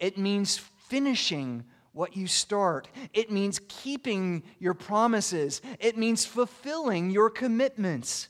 It 0.00 0.16
means 0.16 0.58
finishing 0.88 1.64
what 1.92 2.16
you 2.16 2.26
start. 2.26 2.88
It 3.12 3.30
means 3.30 3.60
keeping 3.68 4.42
your 4.58 4.72
promises. 4.72 5.60
It 5.78 5.98
means 5.98 6.24
fulfilling 6.24 7.10
your 7.10 7.28
commitments. 7.28 8.28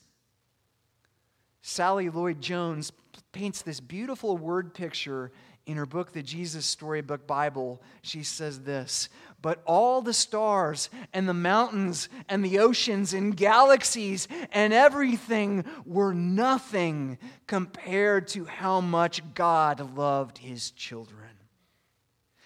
Sally 1.61 2.11
Lloyd 2.11 2.41
Jones 2.41 2.91
paints 3.33 3.63
this 3.63 3.81
beautiful 3.81 4.37
word 4.37 4.75
picture 4.75 5.33
in 5.65 5.77
her 5.77 5.87
book, 5.87 6.13
The 6.13 6.23
Jesus 6.23 6.67
Storybook 6.67 7.27
Bible. 7.27 7.81
She 8.03 8.23
says 8.23 8.61
this 8.61 9.09
But 9.41 9.63
all 9.65 10.03
the 10.03 10.13
stars 10.13 10.91
and 11.13 11.29
the 11.29 11.35
mountains 11.35 12.09
and 12.29 12.45
the 12.45 12.59
oceans 12.59 13.15
and 13.15 13.37
galaxies 13.37 14.29
and 14.53 14.73
everything 14.73 15.65
were 15.85 16.13
nothing 16.13 17.19
compared 17.47 18.29
to 18.29 18.45
how 18.45 18.81
much 18.81 19.23
God 19.35 19.97
loved 19.97 20.39
his 20.39 20.71
children. 20.73 21.19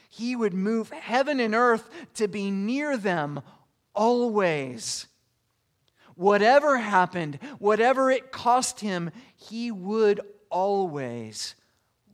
He 0.08 0.36
would 0.36 0.54
move 0.54 0.90
heaven 0.90 1.40
and 1.40 1.54
earth 1.54 1.90
to 2.14 2.28
be 2.28 2.50
near 2.50 2.96
them 2.96 3.42
always. 3.94 5.06
Whatever 6.14 6.78
happened, 6.78 7.38
whatever 7.58 8.10
it 8.10 8.32
cost 8.32 8.80
him, 8.80 9.10
he 9.36 9.70
would 9.70 10.20
always 10.50 11.54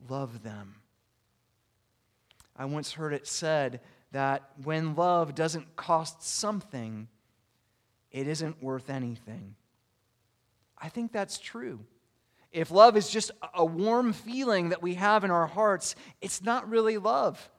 love 0.09 0.43
them. 0.43 0.75
I 2.55 2.65
once 2.65 2.93
heard 2.93 3.13
it 3.13 3.27
said 3.27 3.81
that 4.11 4.43
when 4.63 4.95
love 4.95 5.33
doesn't 5.33 5.75
cost 5.75 6.21
something, 6.21 7.07
it 8.11 8.27
isn't 8.27 8.61
worth 8.61 8.89
anything. 8.89 9.55
I 10.77 10.89
think 10.89 11.11
that's 11.11 11.39
true. 11.39 11.79
If 12.51 12.69
love 12.69 12.95
is 12.95 13.09
just 13.09 13.31
a 13.55 13.65
warm 13.65 14.13
feeling 14.13 14.69
that 14.69 14.83
we 14.83 14.93
have 14.93 15.23
in 15.23 15.31
our 15.31 15.47
hearts, 15.47 15.95
it's 16.21 16.43
not 16.43 16.69
really 16.69 16.97
love. 16.99 17.49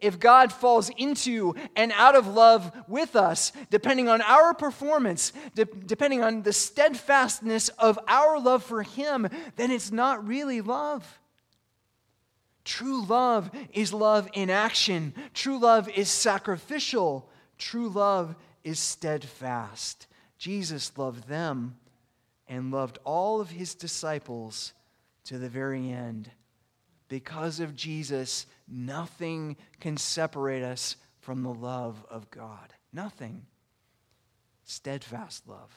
If 0.00 0.18
God 0.18 0.52
falls 0.52 0.90
into 0.96 1.54
and 1.76 1.92
out 1.92 2.16
of 2.16 2.26
love 2.26 2.72
with 2.88 3.16
us, 3.16 3.52
depending 3.70 4.08
on 4.08 4.22
our 4.22 4.54
performance, 4.54 5.32
de- 5.54 5.64
depending 5.64 6.22
on 6.22 6.42
the 6.42 6.52
steadfastness 6.52 7.68
of 7.70 7.98
our 8.08 8.38
love 8.38 8.64
for 8.64 8.82
Him, 8.82 9.28
then 9.56 9.70
it's 9.70 9.92
not 9.92 10.26
really 10.26 10.60
love. 10.60 11.18
True 12.64 13.04
love 13.04 13.50
is 13.72 13.92
love 13.92 14.28
in 14.32 14.48
action. 14.50 15.14
True 15.34 15.58
love 15.58 15.88
is 15.90 16.08
sacrificial. 16.08 17.28
True 17.58 17.88
love 17.88 18.34
is 18.64 18.78
steadfast. 18.78 20.06
Jesus 20.38 20.96
loved 20.96 21.28
them 21.28 21.76
and 22.48 22.70
loved 22.70 22.98
all 23.04 23.40
of 23.40 23.50
his 23.50 23.74
disciples 23.74 24.72
to 25.24 25.38
the 25.38 25.48
very 25.48 25.90
end. 25.90 26.30
Because 27.14 27.60
of 27.60 27.76
Jesus, 27.76 28.44
nothing 28.66 29.56
can 29.78 29.96
separate 29.96 30.64
us 30.64 30.96
from 31.20 31.44
the 31.44 31.54
love 31.54 32.04
of 32.10 32.28
God. 32.28 32.74
Nothing. 32.92 33.46
Steadfast 34.64 35.46
love. 35.46 35.70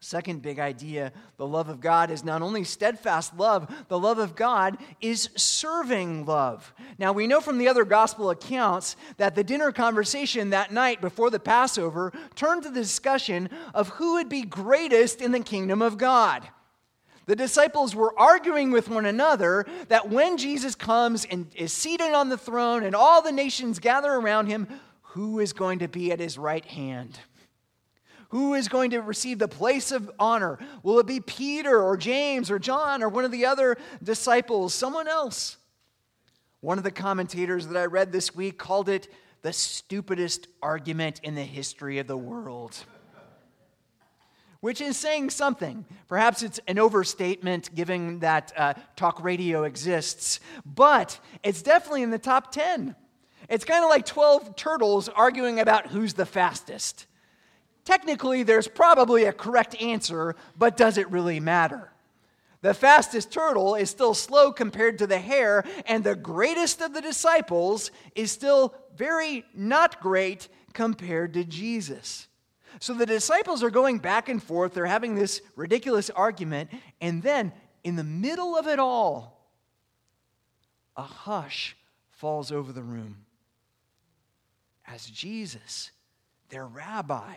Second 0.00 0.42
big 0.42 0.58
idea 0.58 1.12
the 1.36 1.46
love 1.46 1.68
of 1.68 1.80
God 1.80 2.10
is 2.10 2.24
not 2.24 2.42
only 2.42 2.64
steadfast 2.64 3.38
love, 3.38 3.72
the 3.86 3.96
love 3.96 4.18
of 4.18 4.34
God 4.34 4.76
is 5.00 5.28
serving 5.36 6.26
love. 6.26 6.74
Now, 6.98 7.12
we 7.12 7.28
know 7.28 7.40
from 7.40 7.58
the 7.58 7.68
other 7.68 7.84
gospel 7.84 8.30
accounts 8.30 8.96
that 9.18 9.36
the 9.36 9.44
dinner 9.44 9.70
conversation 9.70 10.50
that 10.50 10.72
night 10.72 11.00
before 11.00 11.30
the 11.30 11.38
Passover 11.38 12.12
turned 12.34 12.64
to 12.64 12.70
the 12.70 12.80
discussion 12.80 13.50
of 13.72 13.90
who 13.90 14.14
would 14.14 14.28
be 14.28 14.42
greatest 14.42 15.20
in 15.20 15.30
the 15.30 15.38
kingdom 15.38 15.80
of 15.80 15.96
God. 15.96 16.48
The 17.26 17.36
disciples 17.36 17.94
were 17.94 18.18
arguing 18.18 18.70
with 18.70 18.88
one 18.88 19.06
another 19.06 19.66
that 19.88 20.10
when 20.10 20.36
Jesus 20.36 20.74
comes 20.74 21.24
and 21.24 21.46
is 21.54 21.72
seated 21.72 22.12
on 22.12 22.28
the 22.28 22.36
throne 22.36 22.84
and 22.84 22.94
all 22.94 23.22
the 23.22 23.32
nations 23.32 23.78
gather 23.78 24.12
around 24.12 24.46
him, 24.48 24.68
who 25.00 25.40
is 25.40 25.52
going 25.52 25.78
to 25.78 25.88
be 25.88 26.12
at 26.12 26.20
his 26.20 26.36
right 26.36 26.64
hand? 26.64 27.18
Who 28.28 28.54
is 28.54 28.68
going 28.68 28.90
to 28.90 29.00
receive 29.00 29.38
the 29.38 29.48
place 29.48 29.92
of 29.92 30.10
honor? 30.18 30.58
Will 30.82 30.98
it 30.98 31.06
be 31.06 31.20
Peter 31.20 31.80
or 31.82 31.96
James 31.96 32.50
or 32.50 32.58
John 32.58 33.02
or 33.02 33.08
one 33.08 33.24
of 33.24 33.30
the 33.30 33.46
other 33.46 33.76
disciples? 34.02 34.74
Someone 34.74 35.08
else? 35.08 35.56
One 36.60 36.78
of 36.78 36.84
the 36.84 36.90
commentators 36.90 37.68
that 37.68 37.76
I 37.78 37.84
read 37.84 38.10
this 38.10 38.34
week 38.34 38.58
called 38.58 38.88
it 38.88 39.08
the 39.42 39.52
stupidest 39.52 40.48
argument 40.62 41.20
in 41.22 41.34
the 41.34 41.44
history 41.44 41.98
of 41.98 42.06
the 42.06 42.16
world 42.16 42.84
which 44.64 44.80
is 44.80 44.96
saying 44.96 45.28
something. 45.28 45.84
Perhaps 46.08 46.42
it's 46.42 46.58
an 46.66 46.78
overstatement 46.78 47.74
given 47.74 48.20
that 48.20 48.50
uh, 48.56 48.72
talk 48.96 49.22
radio 49.22 49.64
exists, 49.64 50.40
but 50.64 51.20
it's 51.42 51.60
definitely 51.60 52.02
in 52.02 52.08
the 52.08 52.18
top 52.18 52.50
10. 52.50 52.96
It's 53.50 53.66
kind 53.66 53.84
of 53.84 53.90
like 53.90 54.06
12 54.06 54.56
turtles 54.56 55.10
arguing 55.10 55.60
about 55.60 55.88
who's 55.88 56.14
the 56.14 56.24
fastest. 56.24 57.04
Technically, 57.84 58.42
there's 58.42 58.66
probably 58.66 59.24
a 59.24 59.34
correct 59.34 59.78
answer, 59.82 60.34
but 60.56 60.78
does 60.78 60.96
it 60.96 61.10
really 61.10 61.40
matter? 61.40 61.92
The 62.62 62.72
fastest 62.72 63.30
turtle 63.30 63.74
is 63.74 63.90
still 63.90 64.14
slow 64.14 64.50
compared 64.50 64.96
to 65.00 65.06
the 65.06 65.18
hare, 65.18 65.62
and 65.84 66.02
the 66.02 66.16
greatest 66.16 66.80
of 66.80 66.94
the 66.94 67.02
disciples 67.02 67.90
is 68.14 68.32
still 68.32 68.74
very 68.96 69.44
not 69.54 70.00
great 70.00 70.48
compared 70.72 71.34
to 71.34 71.44
Jesus. 71.44 72.28
So 72.80 72.94
the 72.94 73.06
disciples 73.06 73.62
are 73.62 73.70
going 73.70 73.98
back 73.98 74.28
and 74.28 74.42
forth. 74.42 74.74
They're 74.74 74.86
having 74.86 75.14
this 75.14 75.40
ridiculous 75.56 76.10
argument. 76.10 76.70
And 77.00 77.22
then, 77.22 77.52
in 77.82 77.96
the 77.96 78.04
middle 78.04 78.56
of 78.56 78.66
it 78.66 78.78
all, 78.78 79.50
a 80.96 81.02
hush 81.02 81.76
falls 82.10 82.52
over 82.52 82.72
the 82.72 82.82
room 82.82 83.24
as 84.86 85.06
Jesus, 85.06 85.90
their 86.50 86.66
rabbi, 86.66 87.34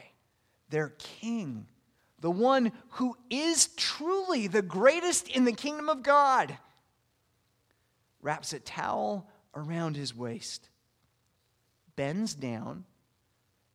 their 0.70 0.90
king, 0.98 1.68
the 2.20 2.32
one 2.32 2.72
who 2.92 3.16
is 3.30 3.68
truly 3.78 4.48
the 4.48 4.62
greatest 4.62 5.28
in 5.30 5.46
the 5.46 5.54
kingdom 5.54 5.90
of 5.90 6.04
God, 6.04 6.58
wraps 8.22 8.54
a 8.54 8.60
towel 8.60 9.30
around 9.56 9.96
his 9.96 10.16
waist, 10.16 10.70
bends 11.96 12.34
down, 12.34 12.86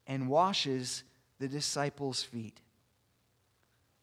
and 0.07 0.29
washes 0.29 1.05
the 1.43 1.49
disciples' 1.49 2.23
feet. 2.23 2.61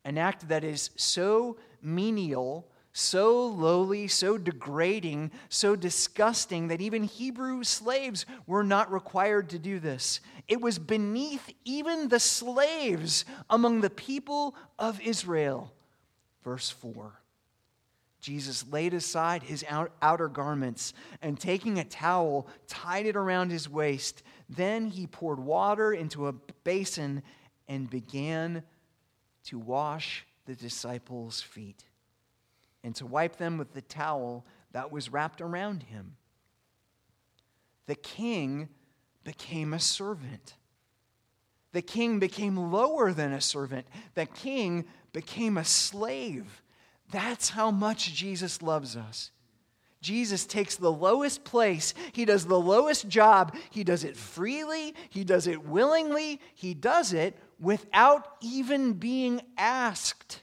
An 0.04 0.18
act 0.18 0.50
that 0.50 0.66
is 0.66 0.90
so 0.98 1.56
menial, 1.82 2.68
so 2.92 3.48
lowly, 3.48 4.10
so 4.10 4.38
degrading, 4.38 5.32
so 5.48 5.74
disgusting 5.74 6.68
that 6.68 6.82
even 6.82 7.04
Hebrew 7.04 7.64
slaves 7.64 8.26
were 8.46 8.66
not 8.66 8.92
required 8.92 9.50
to 9.52 9.58
do 9.58 9.80
this. 9.80 10.20
It 10.50 10.60
was 10.60 10.80
beneath 10.80 11.50
even 11.64 12.10
the 12.10 12.20
slaves 12.20 13.24
among 13.50 13.80
the 13.80 13.90
people 13.90 14.54
of 14.78 15.00
Israel. 15.00 15.72
Verse 16.44 16.70
4. 16.70 17.14
Jesus 18.20 18.66
laid 18.70 18.94
aside 18.94 19.44
his 19.44 19.64
outer 20.02 20.28
garments 20.28 20.94
and 21.22 21.40
taking 21.40 21.80
a 21.80 21.86
towel, 21.86 22.48
tied 22.68 23.06
it 23.06 23.16
around 23.16 23.50
his 23.50 23.70
waist. 23.70 24.24
Then 24.50 24.88
he 24.88 25.06
poured 25.06 25.40
water 25.40 25.94
into 25.94 26.28
a 26.28 26.34
basin 26.34 27.22
and 27.68 27.90
began 27.90 28.64
to 29.46 29.60
wash 29.60 30.26
the 30.46 30.56
disciples' 30.56 31.42
feet 31.42 31.84
and 32.84 32.96
to 32.96 33.06
wipe 33.06 33.38
them 33.38 33.58
with 33.58 33.74
the 33.74 33.82
towel 33.82 34.46
that 34.72 34.92
was 34.92 35.12
wrapped 35.12 35.42
around 35.42 35.84
him. 35.84 36.16
The 37.86 37.96
king 37.96 38.70
became 39.24 39.74
a 39.74 39.80
servant. 39.80 40.56
The 41.72 41.82
king 41.82 42.20
became 42.20 42.56
lower 42.58 43.14
than 43.14 43.32
a 43.32 43.42
servant. 43.42 43.88
The 44.16 44.26
king 44.26 44.86
became 45.14 45.58
a 45.58 45.66
slave. 45.66 46.64
That's 47.12 47.50
how 47.50 47.70
much 47.70 48.14
Jesus 48.14 48.62
loves 48.62 48.96
us. 48.96 49.32
Jesus 50.02 50.46
takes 50.46 50.76
the 50.76 50.92
lowest 50.92 51.44
place. 51.44 51.94
He 52.14 52.26
does 52.26 52.46
the 52.46 52.60
lowest 52.60 53.08
job. 53.08 53.56
He 53.70 53.84
does 53.84 54.04
it 54.04 54.16
freely. 54.16 54.96
He 55.10 55.24
does 55.24 55.48
it 55.48 55.66
willingly. 55.66 56.40
He 56.56 56.74
does 56.74 57.12
it 57.14 57.38
without 57.60 58.36
even 58.42 58.94
being 58.94 59.42
asked. 59.58 60.42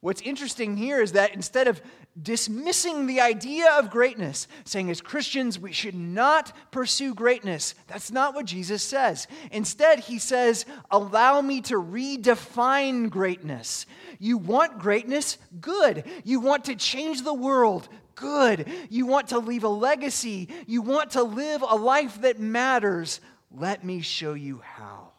What's 0.00 0.22
interesting 0.22 0.78
here 0.78 1.02
is 1.02 1.12
that 1.12 1.34
instead 1.34 1.68
of 1.68 1.82
dismissing 2.22 3.06
the 3.06 3.20
idea 3.20 3.72
of 3.78 3.90
greatness, 3.90 4.46
saying 4.64 4.90
as 4.90 5.00
Christians 5.00 5.58
we 5.58 5.72
should 5.72 5.94
not 5.94 6.52
pursue 6.70 7.14
greatness, 7.14 7.74
that's 7.86 8.10
not 8.10 8.34
what 8.34 8.46
Jesus 8.46 8.82
says. 8.82 9.26
Instead, 9.50 10.00
he 10.00 10.18
says, 10.18 10.66
Allow 10.90 11.40
me 11.40 11.60
to 11.62 11.74
redefine 11.74 13.10
greatness. 13.10 13.86
You 14.18 14.38
want 14.38 14.78
greatness? 14.78 15.38
Good. 15.60 16.04
You 16.24 16.40
want 16.40 16.66
to 16.66 16.76
change 16.76 17.22
the 17.22 17.34
world? 17.34 17.88
Good. 18.14 18.70
You 18.90 19.06
want 19.06 19.28
to 19.28 19.38
leave 19.38 19.64
a 19.64 19.68
legacy? 19.68 20.48
You 20.66 20.82
want 20.82 21.12
to 21.12 21.22
live 21.22 21.62
a 21.62 21.76
life 21.76 22.20
that 22.20 22.38
matters? 22.38 23.20
Let 23.50 23.84
me 23.84 24.00
show 24.00 24.34
you 24.34 24.60
how. 24.62 25.09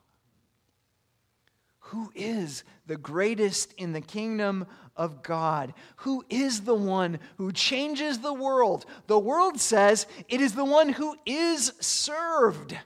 Who 1.91 2.09
is 2.15 2.63
the 2.87 2.95
greatest 2.95 3.73
in 3.73 3.91
the 3.91 3.99
kingdom 3.99 4.65
of 4.95 5.21
God? 5.21 5.73
Who 5.97 6.23
is 6.29 6.61
the 6.61 6.73
one 6.73 7.19
who 7.35 7.51
changes 7.51 8.19
the 8.19 8.33
world? 8.33 8.85
The 9.07 9.19
world 9.19 9.59
says 9.59 10.07
it 10.29 10.39
is 10.39 10.53
the 10.53 10.63
one 10.63 10.87
who 10.87 11.17
is 11.25 11.73
served. 11.81 12.77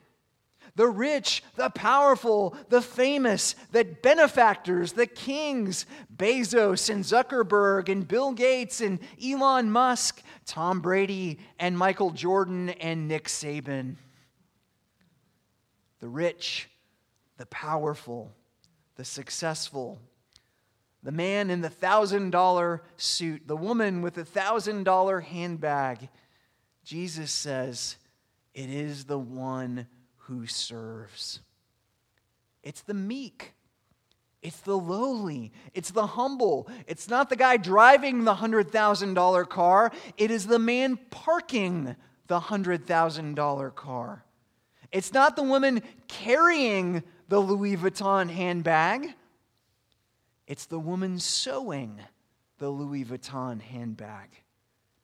The 0.75 0.87
rich, 0.87 1.43
the 1.55 1.69
powerful, 1.69 2.57
the 2.69 2.81
famous, 2.81 3.55
the 3.71 3.83
benefactors, 3.83 4.93
the 4.93 5.05
kings, 5.05 5.85
Bezos 6.13 6.89
and 6.89 7.03
Zuckerberg 7.03 7.89
and 7.89 8.07
Bill 8.07 8.31
Gates 8.31 8.81
and 8.81 8.97
Elon 9.23 9.69
Musk, 9.69 10.23
Tom 10.47 10.79
Brady 10.79 11.37
and 11.59 11.77
Michael 11.77 12.09
Jordan 12.09 12.69
and 12.69 13.07
Nick 13.07 13.25
Saban. 13.25 13.97
The 15.99 16.07
rich, 16.07 16.71
the 17.37 17.45
powerful, 17.45 18.31
the 18.95 19.05
successful, 19.05 19.99
the 21.03 21.11
man 21.11 21.49
in 21.49 21.61
the 21.61 21.69
thousand 21.69 22.31
dollar 22.31 22.81
suit, 22.97 23.43
the 23.47 23.55
woman 23.55 24.01
with 24.01 24.15
the 24.15 24.25
thousand 24.25 24.83
dollar 24.83 25.19
handbag. 25.21 26.09
Jesus 26.83 27.31
says, 27.31 27.97
It 28.53 28.69
is 28.69 29.05
the 29.05 29.19
one 29.19 29.87
who 30.17 30.47
serves. 30.47 31.41
It's 32.63 32.81
the 32.81 32.93
meek. 32.93 33.53
It's 34.41 34.59
the 34.59 34.77
lowly. 34.77 35.51
It's 35.73 35.91
the 35.91 36.05
humble. 36.05 36.69
It's 36.87 37.09
not 37.09 37.29
the 37.29 37.35
guy 37.35 37.57
driving 37.57 38.25
the 38.25 38.35
$100,000 38.35 39.49
car. 39.49 39.91
It 40.17 40.29
is 40.29 40.45
the 40.45 40.59
man 40.59 40.97
parking 41.09 41.95
the 42.27 42.39
$100,000 42.39 43.75
car. 43.75 44.23
It's 44.91 45.13
not 45.13 45.35
the 45.35 45.43
woman 45.43 45.81
carrying 46.07 47.03
the 47.27 47.39
Louis 47.39 47.75
Vuitton 47.77 48.29
handbag. 48.29 49.13
It's 50.47 50.65
the 50.65 50.79
woman 50.79 51.19
sewing 51.19 51.99
the 52.59 52.69
Louis 52.69 53.03
Vuitton 53.03 53.61
handbag. 53.61 54.29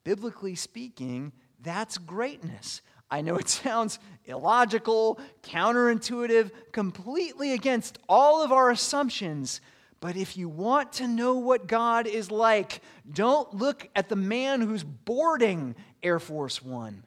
Biblically 0.04 0.56
speaking, 0.56 1.32
that's 1.62 1.98
greatness. 1.98 2.82
I 3.10 3.22
know 3.22 3.36
it 3.36 3.50
sounds 3.64 4.00
illogical, 4.26 5.20
counterintuitive, 5.44 6.52
completely 6.72 7.54
against 7.54 7.98
all 8.08 8.44
of 8.44 8.52
our 8.52 8.70
assumptions. 8.70 9.62
But 10.00 10.16
if 10.16 10.38
you 10.38 10.50
want 10.50 10.94
to 10.94 11.08
know 11.08 11.36
what 11.36 11.68
God 11.68 12.08
is 12.08 12.32
like, 12.32 12.82
don't 13.12 13.54
look 13.54 13.88
at 13.96 14.10
the 14.10 14.16
man 14.16 14.62
who's 14.62 14.84
boarding 14.84 15.76
Air 16.02 16.20
Force 16.20 16.62
One. 16.62 17.04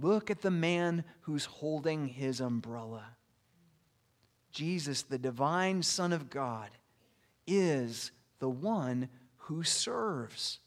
Look 0.00 0.30
at 0.30 0.40
the 0.40 0.50
man 0.50 1.04
who's 1.22 1.46
holding 1.46 2.06
his 2.06 2.40
umbrella. 2.40 3.04
Jesus, 4.52 5.02
the 5.02 5.18
divine 5.18 5.82
Son 5.82 6.12
of 6.12 6.30
God, 6.30 6.70
is 7.46 8.10
the 8.38 8.48
one 8.48 9.08
who 9.36 9.62
serves. 9.62 10.58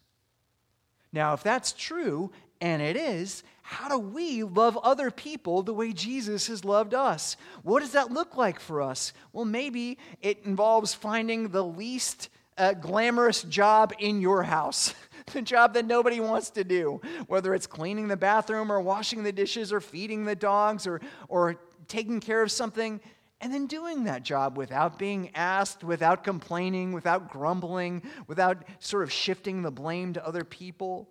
Now, 1.14 1.34
if 1.34 1.44
that's 1.44 1.74
true, 1.74 2.32
and 2.60 2.82
it 2.82 2.96
is, 2.96 3.44
how 3.64 3.90
do 3.90 3.98
we 3.98 4.44
love 4.44 4.78
other 4.78 5.12
people 5.12 5.64
the 5.64 5.74
way 5.74 5.94
Jesus 5.94 6.48
has 6.48 6.64
loved 6.64 6.94
us? 6.94 7.38
What 7.64 7.80
does 7.80 7.94
that 7.94 8.12
look 8.12 8.38
like 8.38 8.60
for 8.60 8.82
us? 8.82 9.14
Well, 9.34 9.46
maybe 9.46 9.98
it 10.22 10.46
involves 10.46 10.94
finding 10.94 11.50
the 11.50 11.64
least 11.64 12.30
uh, 12.58 12.74
glamorous 12.74 13.44
job 13.44 13.94
in 14.00 14.22
your 14.22 14.44
house. 14.44 14.94
the 15.34 15.42
job 15.42 15.74
that 15.74 15.86
nobody 15.86 16.20
wants 16.20 16.50
to 16.52 16.64
do, 16.64 17.02
whether 17.28 17.54
it's 17.54 17.68
cleaning 17.68 18.08
the 18.08 18.18
bathroom 18.18 18.72
or 18.72 18.80
washing 18.82 19.24
the 19.24 19.32
dishes 19.32 19.72
or 19.72 19.80
feeding 19.80 20.26
the 20.26 20.36
dogs 20.36 20.86
or, 20.86 21.02
or 21.28 21.58
taking 21.88 22.20
care 22.20 22.42
of 22.42 22.52
something 22.52 23.00
and 23.42 23.54
then 23.54 23.66
doing 23.66 24.04
that 24.06 24.24
job 24.24 24.56
without 24.58 25.00
being 25.00 25.32
asked, 25.36 25.84
without 25.84 26.24
complaining, 26.24 26.94
without 26.94 27.30
grumbling, 27.30 28.04
without 28.28 28.64
sort 28.80 29.04
of 29.04 29.12
shifting 29.12 29.62
the 29.62 29.72
blame 29.72 30.14
to 30.14 30.26
other 30.26 30.44
people. 30.44 31.10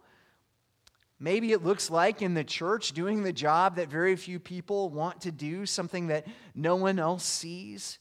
Maybe 1.19 1.53
it 1.53 1.63
looks 1.63 1.91
like 1.91 2.23
in 2.23 2.33
the 2.35 2.45
church 2.45 2.93
doing 2.93 3.23
the 3.23 3.33
job 3.33 3.77
that 3.77 3.89
very 3.89 4.17
few 4.17 4.39
people 4.39 4.89
want 4.89 5.21
to 5.23 5.31
do, 5.31 5.67
something 5.67 6.07
that 6.07 6.27
no 6.55 6.77
one 6.77 6.99
else 6.99 7.25
sees. 7.25 7.99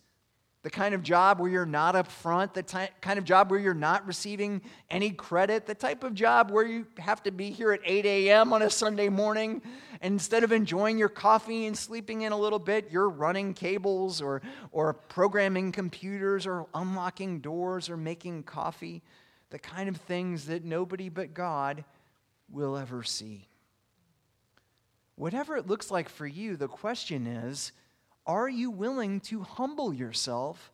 The 0.62 0.70
kind 0.70 0.94
of 0.94 1.04
job 1.04 1.40
where 1.40 1.50
you're 1.50 1.66
not 1.66 1.96
up 1.96 2.12
front, 2.12 2.54
the 2.54 2.64
ty- 2.64 2.90
kind 3.00 3.18
of 3.18 3.24
job 3.24 3.50
where 3.50 3.60
you're 3.60 3.74
not 3.74 4.06
receiving 4.06 4.62
any 4.90 5.12
credit, 5.12 5.66
the 5.66 5.74
type 5.74 6.04
of 6.04 6.14
job 6.14 6.52
where 6.52 6.66
you 6.66 6.86
have 6.98 7.24
to 7.24 7.32
be 7.32 7.50
here 7.50 7.72
at 7.72 7.80
8 7.86 8.06
a.m. 8.06 8.52
on 8.52 8.62
a 8.62 8.70
Sunday 8.70 9.08
morning. 9.08 9.62
And 10.02 10.14
instead 10.14 10.44
of 10.44 10.52
enjoying 10.52 10.98
your 10.98 11.08
coffee 11.08 11.66
and 11.66 11.78
sleeping 11.78 12.24
in 12.24 12.34
a 12.34 12.38
little 12.38 12.60
bit, 12.60 12.90
you're 12.92 13.10
running 13.10 13.54
cables 13.54 14.22
or, 14.22 14.42
or 14.74 14.94
programming 14.94 15.72
computers 15.72 16.46
or 16.46 16.68
unlocking 16.74 17.40
doors 17.40 17.90
or 17.90 17.96
making 17.96 18.44
coffee. 18.44 19.02
The 19.52 19.60
kind 19.60 19.88
of 19.88 19.96
things 19.96 20.48
that 20.48 20.66
nobody 20.66 21.08
but 21.08 21.34
God 21.34 21.86
will 22.52 22.76
ever 22.76 23.04
see. 23.04 23.48
Whatever 25.16 25.58
it 25.58 25.68
looks 25.68 25.92
like 25.92 26.10
for 26.10 26.28
you, 26.28 26.56
the 26.56 26.68
question 26.68 27.28
is 27.28 27.72
are 28.26 28.50
you 28.50 28.70
willing 28.70 29.20
to 29.22 29.42
humble 29.42 29.94
yourself 29.94 30.72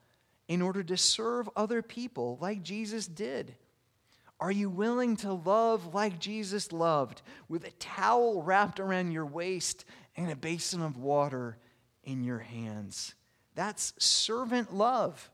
in 0.48 0.62
order 0.62 0.84
to 0.84 0.98
serve 0.98 1.50
other 1.56 1.82
people 1.82 2.38
like 2.42 2.64
Jesus 2.64 3.08
did? 3.08 3.56
Are 4.40 4.52
you 4.52 4.70
willing 4.70 5.16
to 5.18 5.34
love 5.34 5.94
like 5.94 6.20
Jesus 6.20 6.74
loved, 6.74 7.22
with 7.48 7.66
a 7.66 7.72
towel 7.72 8.44
wrapped 8.44 8.80
around 8.80 9.12
your 9.12 9.26
waist 9.26 9.86
and 10.18 10.30
a 10.30 10.36
basin 10.36 10.82
of 10.82 10.98
water 10.98 11.58
in 12.04 12.24
your 12.24 12.40
hands? 12.40 13.16
That's 13.56 13.94
servant 13.98 14.74
love. 14.74 15.30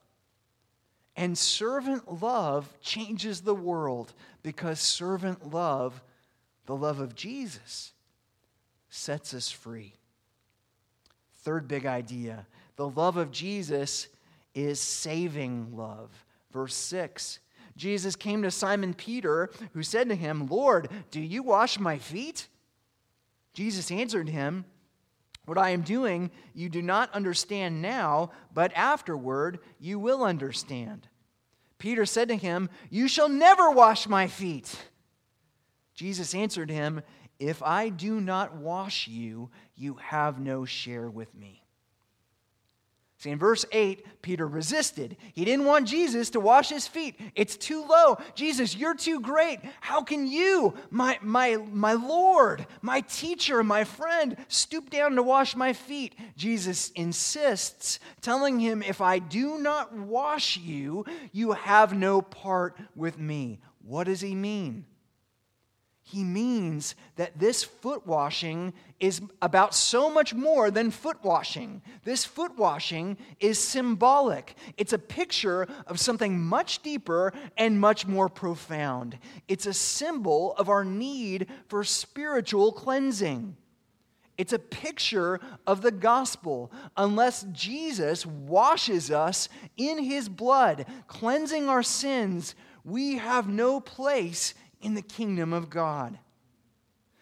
And 1.16 1.38
servant 1.38 2.22
love 2.22 2.80
changes 2.82 3.42
the 3.42 3.56
world 3.56 4.14
because 4.44 4.80
servant 4.80 5.52
love, 5.52 6.02
the 6.68 6.76
love 6.76 7.00
of 7.00 7.16
Jesus, 7.16 7.94
sets 8.90 9.34
us 9.34 9.50
free. 9.50 9.96
Third 11.42 11.68
big 11.68 11.86
idea 11.86 12.46
the 12.76 12.88
love 12.88 13.18
of 13.18 13.32
Jesus 13.32 14.08
is 14.56 14.80
saving 14.80 15.76
love. 15.76 16.10
Verse 16.52 16.76
6 16.76 17.40
Jesus 17.78 18.16
came 18.16 18.44
to 18.44 18.52
Simon 18.52 18.94
Peter, 18.94 19.50
who 19.74 19.82
said 19.82 20.10
to 20.10 20.16
him, 20.16 20.48
Lord, 20.48 20.90
do 21.10 21.22
you 21.22 21.42
wash 21.42 21.80
my 21.80 21.98
feet? 21.98 22.48
Jesus 23.54 23.92
answered 23.92 24.30
him, 24.30 24.66
What 25.46 25.58
I 25.58 25.70
am 25.70 25.82
doing 25.82 26.32
you 26.54 26.70
do 26.70 26.82
not 26.82 27.14
understand 27.14 27.82
now, 27.82 28.32
but 28.54 28.72
afterward 28.76 29.60
you 29.80 30.00
will 30.00 30.24
understand. 30.24 31.08
Peter 31.78 32.06
said 32.06 32.28
to 32.28 32.36
him, 32.36 32.70
You 32.90 33.08
shall 33.08 33.30
never 33.30 33.72
wash 33.72 34.08
my 34.08 34.28
feet. 34.28 34.76
Jesus 35.96 36.36
answered 36.36 36.70
him, 36.70 37.02
if 37.42 37.64
I 37.64 37.90
do 37.90 38.22
not 38.22 38.56
wash 38.56 39.08
you, 39.08 39.50
you 39.76 39.96
have 39.96 40.40
no 40.40 40.64
share 40.64 41.10
with 41.10 41.34
me. 41.34 41.64
See, 43.18 43.32
in 43.32 43.40
verse 43.40 43.66
8, 43.72 44.22
Peter 44.22 44.48
resisted. 44.48 45.18
He 45.34 45.44
didn't 45.46 45.66
want 45.66 45.88
Jesus 45.88 46.32
to 46.32 46.40
wash 46.40 46.70
his 46.70 46.88
feet. 46.88 47.20
It's 47.36 47.56
too 47.56 47.86
low. 47.86 48.18
Jesus, 48.36 48.76
you're 48.76 48.96
too 48.96 49.20
great. 49.20 49.60
How 49.80 50.04
can 50.04 50.28
you, 50.28 50.76
my, 50.90 51.20
my, 51.22 51.58
my 51.72 51.94
Lord, 51.94 52.66
my 52.82 53.02
teacher, 53.02 53.64
my 53.64 53.84
friend, 53.84 54.38
stoop 54.48 54.90
down 54.90 55.16
to 55.16 55.24
wash 55.24 55.56
my 55.56 55.74
feet? 55.74 56.16
Jesus 56.36 56.90
insists, 56.92 58.00
telling 58.22 58.60
him, 58.60 58.82
If 58.82 59.02
I 59.02 59.20
do 59.20 59.60
not 59.60 59.94
wash 59.94 60.58
you, 60.58 61.06
you 61.32 61.52
have 61.54 61.94
no 61.94 62.22
part 62.22 62.76
with 62.96 63.20
me. 63.20 63.60
What 63.84 64.06
does 64.06 64.22
he 64.22 64.34
mean? 64.36 64.86
He 66.04 66.24
means 66.24 66.96
that 67.16 67.40
this 67.40 67.64
foot 67.64 68.06
washing 68.06 68.74
is 69.00 69.22
about 69.42 69.74
so 69.74 70.10
much 70.10 70.34
more 70.34 70.70
than 70.70 70.92
foot 70.92 71.24
washing. 71.24 71.82
This 72.04 72.26
foot 72.26 72.58
washing 72.58 73.18
is 73.40 73.60
symbolic. 73.60 74.56
It's 74.78 74.94
a 74.94 75.00
picture 75.00 75.68
of 75.88 76.00
something 76.00 76.40
much 76.40 76.82
deeper 76.82 77.34
and 77.56 77.80
much 77.80 78.08
more 78.08 78.30
profound. 78.30 79.18
It's 79.48 79.68
a 79.68 79.74
symbol 79.74 80.54
of 80.58 80.70
our 80.70 80.84
need 80.84 81.48
for 81.68 81.84
spiritual 81.84 82.72
cleansing. 82.72 83.56
It's 84.38 84.54
a 84.54 84.60
picture 84.60 85.40
of 85.68 85.82
the 85.82 85.92
gospel. 85.92 86.72
Unless 86.98 87.46
Jesus 87.52 88.26
washes 88.26 89.12
us 89.12 89.50
in 89.78 90.00
his 90.00 90.28
blood, 90.28 90.88
cleansing 91.08 91.70
our 91.70 91.84
sins, 91.84 92.56
we 92.84 93.18
have 93.18 93.48
no 93.48 93.80
place 93.80 94.56
in 94.82 94.94
the 94.94 95.02
kingdom 95.02 95.54
of 95.54 95.70
God. 95.70 96.18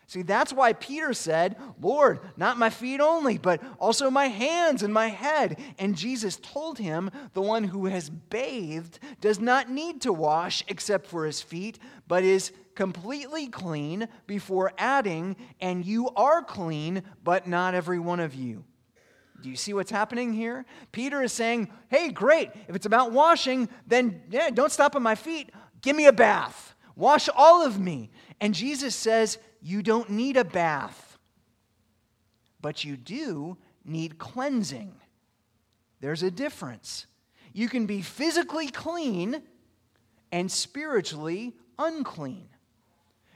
See, 0.10 0.24
that's 0.24 0.52
why 0.52 0.74
Peter 0.74 1.14
said, 1.14 1.56
Lord, 1.80 2.20
not 2.36 2.58
my 2.58 2.72
feet 2.72 3.00
only, 3.00 3.38
but 3.38 3.62
also 3.78 4.10
my 4.10 4.26
hands 4.26 4.82
and 4.82 4.92
my 4.92 5.06
head. 5.06 5.60
And 5.78 5.96
Jesus 5.96 6.38
told 6.38 6.80
him, 6.80 7.12
The 7.34 7.44
one 7.44 7.64
who 7.64 7.86
has 7.86 8.10
bathed 8.10 8.98
does 9.22 9.40
not 9.40 9.70
need 9.70 10.02
to 10.02 10.12
wash 10.12 10.64
except 10.68 11.06
for 11.06 11.28
his 11.28 11.44
feet, 11.44 11.78
but 12.08 12.24
is 12.24 12.52
completely 12.74 13.50
clean 13.50 14.08
before 14.26 14.74
adding, 14.80 15.36
And 15.62 15.86
you 15.86 16.10
are 16.16 16.42
clean, 16.42 17.04
but 17.24 17.48
not 17.48 17.76
every 17.76 18.00
one 18.00 18.20
of 18.20 18.34
you. 18.34 18.64
Do 19.44 19.50
you 19.50 19.56
see 19.56 19.76
what's 19.76 19.92
happening 19.92 20.34
here? 20.34 20.66
Peter 20.92 21.22
is 21.22 21.34
saying, 21.34 21.70
Hey, 21.88 22.10
great. 22.10 22.50
If 22.68 22.76
it's 22.76 22.88
about 22.88 23.12
washing, 23.12 23.70
then 23.86 24.24
yeah, 24.32 24.50
don't 24.50 24.72
stop 24.72 24.96
at 24.96 25.04
my 25.04 25.14
feet. 25.14 25.52
Give 25.84 25.96
me 25.96 26.08
a 26.08 26.14
bath. 26.14 26.74
Wash 27.00 27.30
all 27.34 27.66
of 27.66 27.80
me. 27.80 28.12
And 28.42 28.54
Jesus 28.54 28.94
says, 28.94 29.38
You 29.62 29.82
don't 29.82 30.10
need 30.10 30.36
a 30.36 30.44
bath, 30.44 31.18
but 32.60 32.84
you 32.84 32.98
do 32.98 33.58
need 33.86 34.18
cleansing. 34.18 34.92
There's 36.02 36.24
a 36.24 36.30
difference. 36.30 37.08
You 37.54 37.70
can 37.70 37.86
be 37.86 38.02
physically 38.02 38.68
clean 38.68 39.42
and 40.34 40.52
spiritually 40.52 41.56
unclean. 41.80 42.50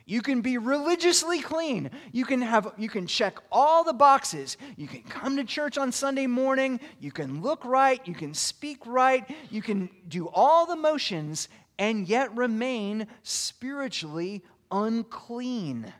You 0.05 0.21
can 0.21 0.41
be 0.41 0.57
religiously 0.57 1.39
clean. 1.39 1.89
You 2.11 2.25
can 2.25 2.41
have 2.41 2.73
you 2.77 2.89
can 2.89 3.07
check 3.07 3.37
all 3.49 3.85
the 3.85 3.93
boxes. 3.93 4.57
You 4.75 4.89
can 4.89 5.03
come 5.03 5.37
to 5.37 5.45
church 5.45 5.77
on 5.77 5.93
Sunday 5.93 6.27
morning, 6.27 6.81
you 6.99 7.13
can 7.13 7.41
look 7.41 7.63
right, 7.63 8.05
you 8.05 8.13
can 8.13 8.33
speak 8.33 8.85
right, 8.85 9.23
you 9.49 9.61
can 9.61 9.89
do 10.09 10.27
all 10.27 10.65
the 10.65 10.75
motions 10.75 11.47
and 11.77 12.07
yet 12.07 12.35
remain 12.35 13.07
spiritually 13.23 14.43
unclean. 14.71 15.91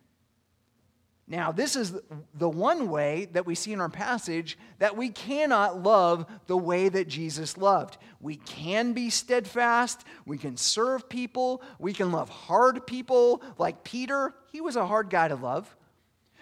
Now, 1.26 1.54
this 1.54 1.76
is 1.76 1.94
the 2.34 2.50
one 2.50 2.90
way 2.90 3.30
that 3.32 3.46
we 3.46 3.56
see 3.56 3.72
in 3.72 3.80
our 3.80 3.90
passage 3.90 4.58
that 4.80 4.98
we 4.98 5.10
cannot 5.10 5.82
love 5.82 6.26
the 6.48 6.58
way 6.58 6.90
that 6.90 7.08
Jesus 7.08 7.58
loved. 7.58 7.98
We 8.20 8.36
can 8.36 8.92
be 8.92 9.10
steadfast, 9.10 10.04
we 10.26 10.38
can 10.38 10.58
serve 10.58 11.08
people, 11.08 11.62
we 11.80 11.94
can 11.94 12.12
love 12.12 12.30
hard 12.30 12.86
people 12.86 13.42
like 13.58 13.86
Peter. 13.86 14.34
He 14.52 14.60
was 14.60 14.76
a 14.76 14.86
hard 14.86 15.10
guy 15.10 15.30
to 15.30 15.36
love. 15.36 15.74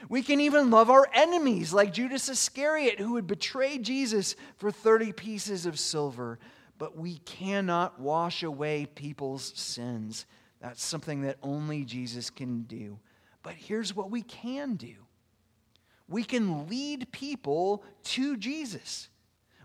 We 0.10 0.24
can 0.24 0.42
even 0.42 0.72
love 0.72 0.90
our 0.90 1.08
enemies 1.14 1.74
like 1.74 1.94
Judas 1.94 2.28
Iscariot, 2.28 3.00
who 3.00 3.14
would 3.14 3.28
betray 3.28 3.78
Jesus 3.78 4.36
for 4.58 4.72
30 4.72 5.14
pieces 5.14 5.68
of 5.68 5.80
silver 5.80 6.40
but 6.82 6.98
we 6.98 7.18
cannot 7.26 8.00
wash 8.00 8.42
away 8.42 8.88
people's 8.88 9.54
sins. 9.56 10.26
That's 10.60 10.84
something 10.84 11.22
that 11.22 11.38
only 11.44 11.86
Jesus 11.86 12.32
can 12.32 12.64
do. 12.64 12.98
But 13.44 13.54
here's 13.54 13.96
what 13.96 14.10
we 14.10 14.24
can 14.24 14.78
do 14.78 14.96
we 16.10 16.24
can 16.24 16.68
lead 16.68 17.12
people 17.12 17.84
to 18.06 18.36
Jesus. 18.36 19.10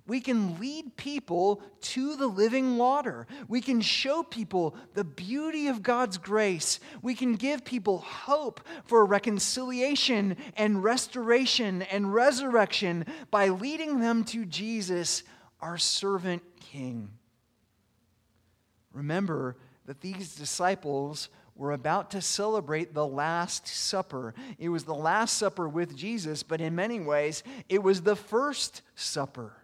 We 0.07 0.21
can 0.21 0.61
lead 0.61 0.99
people 0.99 1.63
to 1.81 2.17
the 2.17 2.27
living 2.27 2.77
water. 2.77 3.27
We 3.49 3.63
can 3.63 3.81
show 3.81 4.23
people 4.23 4.77
the 4.93 5.03
beauty 5.03 5.69
of 5.69 5.83
God's 5.83 6.19
grace. 6.19 6.81
We 7.01 7.15
can 7.15 7.37
give 7.37 7.65
people 7.65 8.01
hope 8.01 8.61
for 8.85 9.07
reconciliation 9.07 10.37
and 10.55 10.85
restoration 10.85 11.81
and 11.81 12.13
resurrection 12.13 13.07
by 13.31 13.49
leading 13.49 14.01
them 14.01 14.23
to 14.25 14.45
Jesus, 14.45 15.23
our 15.63 15.79
servant 15.79 16.43
king. 16.73 17.11
Remember 18.93 19.57
that 19.87 20.01
these 20.01 20.35
disciples 20.35 21.29
were 21.55 21.73
about 21.73 22.11
to 22.11 22.21
celebrate 22.21 22.93
the 22.93 23.07
Last 23.07 23.67
Supper. 23.67 24.35
It 24.59 24.69
was 24.69 24.85
the 24.85 24.95
Last 24.95 25.37
Supper 25.39 25.69
with 25.69 25.97
Jesus, 25.97 26.43
but 26.43 26.61
in 26.61 26.75
many 26.75 27.01
ways, 27.01 27.43
it 27.69 27.83
was 27.83 28.03
the 28.03 28.17
first 28.17 28.83
supper. 28.95 29.55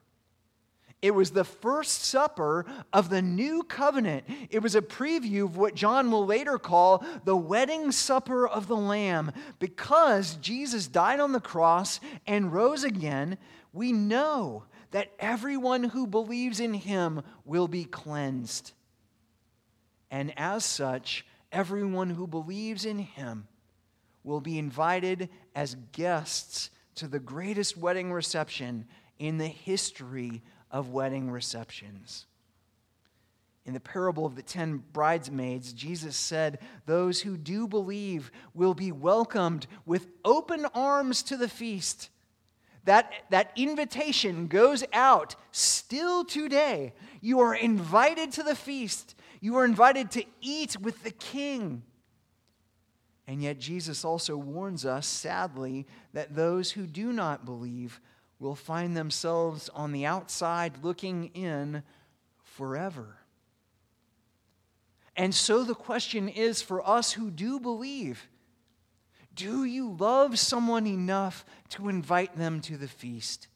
It 1.03 1.15
was 1.15 1.33
the 1.33 1.45
first 1.45 2.05
supper 2.05 2.65
of 2.93 3.11
the 3.11 3.21
new 3.21 3.65
covenant. 3.65 4.25
It 4.51 4.63
was 4.63 4.77
a 4.77 4.81
preview 4.81 5.45
of 5.45 5.57
what 5.57 5.75
John 5.75 6.13
will 6.13 6.25
later 6.25 6.59
call 6.59 7.05
the 7.25 7.37
wedding 7.37 7.91
supper 7.91 8.47
of 8.47 8.69
the 8.69 8.77
Lamb. 8.77 9.33
Because 9.59 10.37
Jesus 10.37 10.87
died 10.87 11.19
on 11.19 11.33
the 11.33 11.41
cross 11.41 11.99
and 12.25 12.53
rose 12.53 12.85
again, 12.85 13.37
we 13.73 13.91
know 13.91 14.65
that 14.93 15.13
everyone 15.19 15.85
who 15.85 16.07
believes 16.07 16.61
in 16.61 16.75
him 16.75 17.23
will 17.45 17.69
be 17.69 17.85
cleansed. 17.85 18.73
And 20.11 20.33
as 20.39 20.65
such, 20.65 21.27
everyone 21.51 22.11
who 22.11 22.27
believes 22.27 22.85
in 22.85 22.99
him 22.99 23.49
will 24.23 24.41
be 24.41 24.59
invited 24.59 25.29
as 25.55 25.77
guests 25.93 26.71
to 26.95 27.09
the 27.09 27.19
greatest 27.19 27.77
wedding 27.77 28.13
reception 28.13 28.87
in 29.19 29.39
the 29.39 29.47
history 29.47 30.43
of 30.71 30.91
wedding 30.91 31.31
receptions. 31.31 32.27
In 33.65 33.75
the 33.75 33.81
parable 33.81 34.27
of 34.27 34.35
the 34.35 34.43
ten 34.43 34.83
bridesmaids, 34.93 35.73
Jesus 35.73 36.17
said, 36.17 36.59
Those 36.87 37.21
who 37.21 37.37
do 37.37 37.69
believe 37.69 38.33
will 38.55 38.75
be 38.75 38.91
welcomed 38.91 39.67
with 39.87 40.09
open 40.25 40.67
arms 40.75 41.23
to 41.25 41.37
the 41.37 41.49
feast. 41.49 42.11
That, 42.85 43.13
that 43.31 43.53
invitation 43.57 44.49
goes 44.49 44.85
out 44.93 45.37
still 45.53 46.25
today. 46.25 46.95
You 47.21 47.41
are 47.41 47.55
invited 47.55 48.33
to 48.33 48.43
the 48.43 48.57
feast. 48.57 49.15
You 49.41 49.57
are 49.57 49.65
invited 49.65 50.11
to 50.13 50.25
eat 50.41 50.79
with 50.81 51.03
the 51.05 51.11
king. 51.11 51.83
And 53.27 53.43
yet, 53.43 53.61
Jesus 53.61 54.05
also 54.05 54.37
warns 54.37 54.85
us, 54.85 55.07
sadly, 55.07 55.87
that 56.13 56.35
those 56.35 56.73
who 56.73 56.87
do 56.87 57.13
not 57.13 57.45
believe 57.45 58.01
will 58.41 58.57
find 58.57 58.97
themselves 58.97 59.69
on 59.75 59.93
the 59.93 60.05
outside 60.05 60.83
looking 60.83 61.27
in 61.35 61.85
forever. 62.43 63.19
And 65.17 65.35
so 65.35 65.63
the 65.63 65.75
question 65.75 66.29
is 66.29 66.63
for 66.63 66.87
us 66.87 67.13
who 67.13 67.31
do 67.31 67.61
believe 67.61 68.29
do 69.35 69.65
you 69.65 69.97
love 69.99 70.39
someone 70.39 70.87
enough 70.87 71.45
to 71.71 71.89
invite 71.89 72.37
them 72.37 72.61
to 72.63 72.77
the 72.77 72.89
feast? 72.89 73.49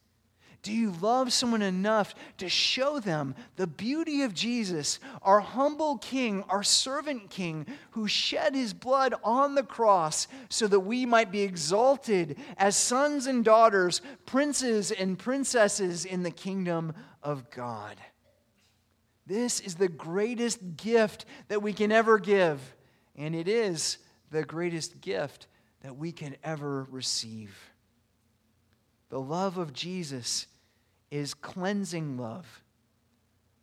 Do 0.62 0.72
you 0.72 0.90
love 1.00 1.32
someone 1.32 1.62
enough 1.62 2.12
to 2.38 2.48
show 2.48 2.98
them 2.98 3.36
the 3.54 3.68
beauty 3.68 4.22
of 4.22 4.34
Jesus, 4.34 4.98
our 5.22 5.38
humble 5.38 5.98
King, 5.98 6.42
our 6.48 6.64
servant 6.64 7.30
King, 7.30 7.66
who 7.90 8.08
shed 8.08 8.56
his 8.56 8.74
blood 8.74 9.14
on 9.22 9.54
the 9.54 9.62
cross 9.62 10.26
so 10.48 10.66
that 10.66 10.80
we 10.80 11.06
might 11.06 11.30
be 11.30 11.42
exalted 11.42 12.36
as 12.56 12.76
sons 12.76 13.28
and 13.28 13.44
daughters, 13.44 14.00
princes 14.24 14.90
and 14.90 15.16
princesses 15.16 16.04
in 16.04 16.24
the 16.24 16.32
kingdom 16.32 16.94
of 17.22 17.48
God? 17.50 17.96
This 19.24 19.60
is 19.60 19.76
the 19.76 19.88
greatest 19.88 20.76
gift 20.76 21.26
that 21.46 21.62
we 21.62 21.72
can 21.72 21.92
ever 21.92 22.18
give, 22.18 22.74
and 23.14 23.36
it 23.36 23.46
is 23.46 23.98
the 24.32 24.42
greatest 24.42 25.00
gift 25.00 25.46
that 25.86 25.96
we 25.96 26.10
can 26.10 26.34
ever 26.42 26.84
receive. 26.90 27.56
The 29.08 29.20
love 29.20 29.56
of 29.56 29.72
Jesus 29.72 30.48
is 31.12 31.32
cleansing 31.32 32.18
love. 32.18 32.64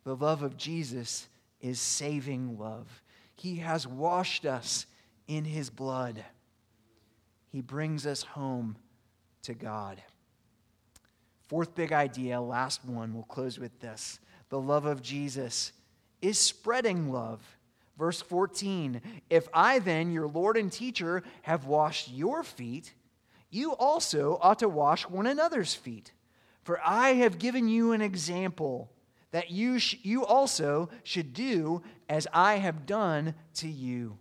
The 0.04 0.16
love 0.16 0.42
of 0.42 0.56
Jesus 0.56 1.28
is 1.60 1.78
saving 1.78 2.58
love. 2.58 3.02
He 3.34 3.56
has 3.56 3.86
washed 3.86 4.46
us 4.46 4.86
in 5.28 5.44
his 5.44 5.68
blood. 5.68 6.24
He 7.52 7.60
brings 7.60 8.06
us 8.06 8.22
home 8.22 8.76
to 9.42 9.52
God. 9.52 10.00
Fourth 11.48 11.74
big 11.74 11.92
idea, 11.92 12.40
last 12.40 12.86
one, 12.86 13.12
we'll 13.12 13.24
close 13.24 13.58
with 13.58 13.78
this. 13.80 14.18
The 14.48 14.58
love 14.58 14.86
of 14.86 15.02
Jesus 15.02 15.72
is 16.22 16.38
spreading 16.38 17.12
love. 17.12 17.42
Verse 17.98 18.20
14 18.20 19.00
If 19.30 19.48
I 19.52 19.78
then, 19.78 20.10
your 20.10 20.26
Lord 20.26 20.56
and 20.56 20.70
teacher, 20.70 21.22
have 21.42 21.66
washed 21.66 22.10
your 22.10 22.42
feet, 22.42 22.94
you 23.50 23.72
also 23.72 24.38
ought 24.42 24.58
to 24.60 24.68
wash 24.68 25.08
one 25.08 25.26
another's 25.26 25.74
feet. 25.74 26.12
For 26.62 26.80
I 26.84 27.10
have 27.14 27.38
given 27.38 27.68
you 27.68 27.92
an 27.92 28.00
example 28.00 28.90
that 29.30 29.50
you, 29.50 29.78
sh- 29.78 29.96
you 30.02 30.24
also 30.24 30.88
should 31.02 31.32
do 31.32 31.82
as 32.08 32.26
I 32.32 32.56
have 32.56 32.86
done 32.86 33.34
to 33.54 33.68
you. 33.68 34.16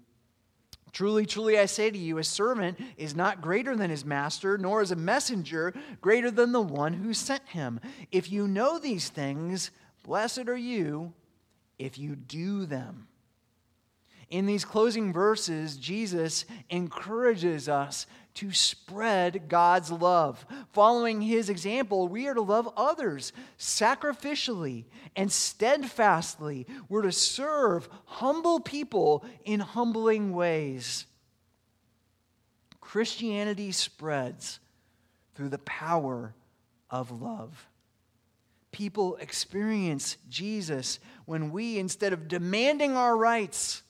Truly, 0.92 1.26
truly, 1.26 1.58
I 1.58 1.66
say 1.66 1.90
to 1.90 1.98
you, 1.98 2.20
a 2.20 2.24
servant 2.24 2.80
is 2.98 3.16
not 3.16 3.42
greater 3.42 3.76
than 3.76 3.90
his 3.90 4.06
master, 4.06 4.60
nor 4.60 4.82
is 4.82 4.92
a 4.92 4.96
messenger 4.96 5.74
greater 6.02 6.30
than 6.30 6.52
the 6.52 6.62
one 6.62 6.94
who 6.94 7.14
sent 7.14 7.48
him. 7.48 7.80
If 8.12 8.32
you 8.32 8.48
know 8.48 8.78
these 8.78 9.10
things, 9.10 9.72
blessed 10.04 10.48
are 10.48 10.58
you 10.58 11.14
if 11.80 11.98
you 11.98 12.16
do 12.16 12.68
them. 12.68 13.08
In 14.34 14.48
these 14.48 14.66
closing 14.66 15.14
verses, 15.14 15.78
Jesus 15.78 16.46
encourages 16.72 17.70
us 17.70 18.08
to 18.34 18.52
spread 18.52 19.48
God's 19.48 19.92
love. 19.92 20.44
Following 20.72 21.22
his 21.22 21.50
example, 21.50 22.08
we 22.08 22.26
are 22.26 22.34
to 22.34 22.42
love 22.42 22.68
others 22.76 23.32
sacrificially 23.60 24.86
and 25.16 25.32
steadfastly. 25.32 26.66
We're 26.90 27.04
to 27.04 27.12
serve 27.12 27.88
humble 28.06 28.60
people 28.60 29.24
in 29.46 29.60
humbling 29.60 30.34
ways. 30.34 31.06
Christianity 32.82 33.72
spreads 33.72 34.60
through 35.36 35.50
the 35.50 35.60
power 35.60 36.34
of 36.90 37.22
love. 37.22 37.68
People 38.72 39.16
experience 39.18 40.18
Jesus 40.28 41.00
when 41.26 41.52
we, 41.52 41.78
instead 41.78 42.14
of 42.14 42.28
demanding 42.28 42.98
our 42.98 43.16
rights, 43.16 43.83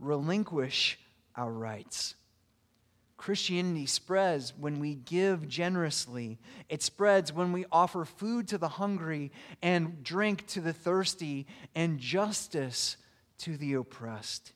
relinquish 0.00 0.98
our 1.36 1.52
rights. 1.52 2.14
Christianity 3.16 3.84
spreads 3.84 4.54
when 4.58 4.80
we 4.80 4.94
give 4.94 5.46
generously. 5.46 6.38
It 6.70 6.82
spreads 6.82 7.32
when 7.32 7.52
we 7.52 7.66
offer 7.70 8.06
food 8.06 8.48
to 8.48 8.56
the 8.56 8.68
hungry 8.68 9.30
and 9.60 10.02
drink 10.02 10.46
to 10.48 10.62
the 10.62 10.72
thirsty 10.72 11.46
and 11.74 11.98
justice 11.98 12.96
to 13.40 13.58
the 13.58 13.74
oppressed. 13.74 14.52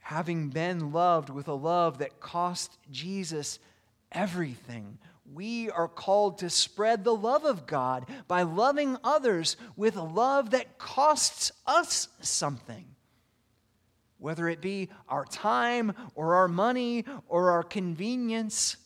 Having 0.00 0.48
been 0.48 0.90
loved 0.90 1.30
with 1.30 1.46
a 1.46 1.54
love 1.54 1.98
that 1.98 2.18
cost 2.18 2.76
Jesus 2.90 3.60
everything, 4.10 4.98
we 5.32 5.70
are 5.70 5.86
called 5.86 6.38
to 6.38 6.50
spread 6.50 7.04
the 7.04 7.14
love 7.14 7.44
of 7.44 7.68
God 7.68 8.06
by 8.26 8.42
loving 8.42 8.96
others 9.04 9.56
with 9.76 9.94
love 9.94 10.50
that 10.50 10.78
costs 10.78 11.52
us 11.64 12.08
something 12.20 12.86
whether 14.22 14.48
it 14.48 14.60
be 14.60 14.88
our 15.08 15.24
time 15.24 15.92
or 16.14 16.36
our 16.36 16.46
money 16.46 17.04
or 17.26 17.50
our 17.50 17.64
convenience. 17.64 18.76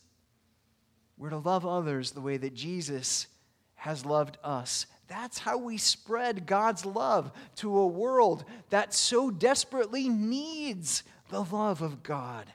We're 1.19 1.29
to 1.29 1.37
love 1.37 1.67
others 1.67 2.13
the 2.13 2.23
way 2.23 2.39
that 2.39 2.55
Jesus 2.55 3.27
has 3.75 4.07
loved 4.07 4.39
us. 4.43 4.87
That's 5.09 5.39
how 5.39 5.59
we 5.59 5.77
spread 5.77 6.47
God's 6.47 6.87
love 6.87 7.31
to 7.57 7.79
a 7.79 7.87
world 7.87 8.45
that 8.71 8.95
so 8.95 9.31
desperately 9.31 10.09
needs 10.09 11.03
the 11.29 11.45
love 11.45 11.83
of 11.83 12.03
God. 12.03 12.47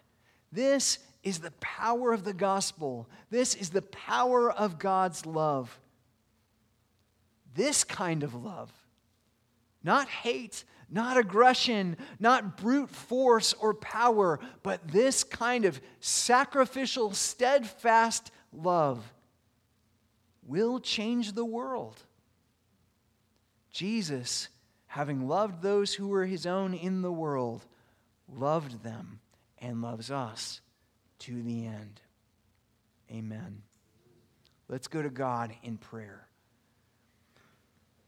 This 0.52 0.98
is 1.24 1.38
the 1.38 1.52
power 1.62 2.12
of 2.12 2.24
the 2.24 2.34
gospel. 2.34 3.08
This 3.30 3.54
is 3.54 3.70
the 3.70 3.84
power 3.84 4.52
of 4.52 4.80
God's 4.80 5.28
love. 5.28 5.80
This 7.54 7.84
kind 7.84 8.24
of 8.24 8.34
love, 8.34 8.72
not 9.84 10.08
hate, 10.08 10.64
not 10.92 11.18
aggression, 11.18 11.96
not 12.20 12.58
brute 12.58 12.90
force 12.90 13.54
or 13.54 13.74
power, 13.74 14.40
but 14.62 14.86
this 14.90 15.24
kind 15.24 15.66
of 15.66 15.80
sacrificial, 16.02 17.14
steadfast 17.14 18.30
love 18.52 19.14
will 20.46 20.80
change 20.80 21.32
the 21.32 21.46
world. 21.46 22.04
Jesus, 23.72 24.50
having 24.88 25.28
loved 25.28 25.62
those 25.62 25.94
who 25.94 26.10
were 26.10 26.26
his 26.26 26.46
own 26.46 26.74
in 26.74 27.02
the 27.02 27.12
world, 27.12 27.66
loved 28.28 28.84
them 28.84 29.22
and 29.60 29.82
loves 29.82 30.12
us 30.12 30.60
to 31.20 31.42
the 31.42 31.66
end. 31.68 32.02
Amen. 33.10 33.62
Let's 34.68 34.88
go 34.88 35.02
to 35.02 35.10
God 35.10 35.54
in 35.64 35.78
prayer. 35.78 36.28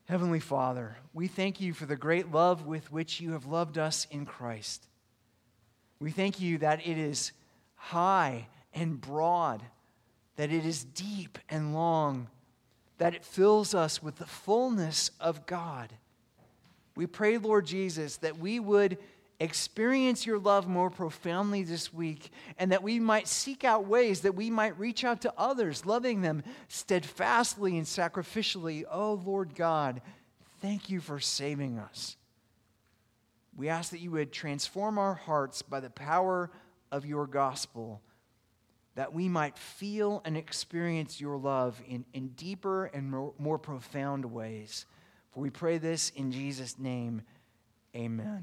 Heavenly 0.06 0.42
Father, 0.42 0.98
we 1.13 1.28
thank 1.28 1.62
you 1.62 1.74
for 1.74 1.86
the 1.86 1.96
great 1.96 2.30
love 2.30 2.66
with 2.66 2.92
which 2.92 3.22
you 3.22 3.32
have 3.32 3.46
loved 3.46 3.78
us 3.78 4.06
in 4.12 4.26
Christ. 4.26 4.86
We 6.00 6.12
thank 6.12 6.42
you 6.42 6.58
that 6.58 6.86
it 6.86 6.98
is 6.98 7.32
high 7.76 8.48
and 8.74 9.00
broad, 9.00 9.63
that 10.36 10.52
it 10.52 10.66
is 10.66 10.84
deep 10.84 11.39
and 11.50 11.74
long, 11.74 12.28
that 12.98 13.16
it 13.16 13.24
fills 13.24 13.74
us 13.74 14.04
with 14.04 14.18
the 14.18 14.26
fullness 14.26 15.12
of 15.22 15.46
God. 15.46 15.94
We 16.98 17.08
pray, 17.08 17.38
Lord 17.38 17.66
Jesus, 17.66 18.18
that 18.18 18.38
we 18.38 18.60
would 18.60 18.98
experience 19.39 20.26
your 20.26 20.39
love 20.39 20.67
more 20.67 20.89
profoundly 20.89 21.63
this 21.63 21.93
week, 21.93 22.32
and 22.58 22.72
that 22.72 22.84
we 22.84 23.00
might 23.00 23.28
seek 23.28 23.63
out 23.63 23.88
ways 23.88 24.22
that 24.22 24.36
we 24.36 24.50
might 24.50 24.80
reach 24.80 25.04
out 25.04 25.22
to 25.22 25.34
others, 25.38 25.86
loving 25.86 26.22
them 26.22 26.43
steadfastly 26.67 27.78
and 27.78 27.86
sacrificially. 27.86 28.84
Oh, 28.89 29.22
Lord 29.26 29.56
God, 29.56 30.02
thank 30.62 30.89
you 30.89 31.00
for 31.02 31.19
saving 31.19 31.78
us. 31.80 32.15
We 33.56 33.69
ask 33.69 33.91
that 33.91 34.00
you 34.00 34.12
would 34.12 34.32
transform 34.32 34.98
our 34.98 35.13
hearts 35.13 35.62
by 35.62 35.80
the 35.80 35.89
power 35.89 36.50
of 36.91 37.06
your 37.06 37.28
gospel, 37.28 38.02
that 38.96 39.13
we 39.13 39.28
might 39.28 39.58
feel 39.58 40.22
and 40.26 40.38
experience 40.38 41.19
your 41.19 41.38
love 41.38 41.82
in, 41.88 42.06
in 42.13 42.30
deeper 42.30 42.86
and 42.86 43.12
more, 43.12 43.34
more 43.38 43.58
profound 43.60 44.26
ways. 44.26 44.86
For 45.32 45.39
we 45.39 45.50
pray 45.50 45.80
this 45.80 46.12
in 46.15 46.32
Jesus' 46.32 46.78
name. 46.78 47.24
Amen. 47.96 48.41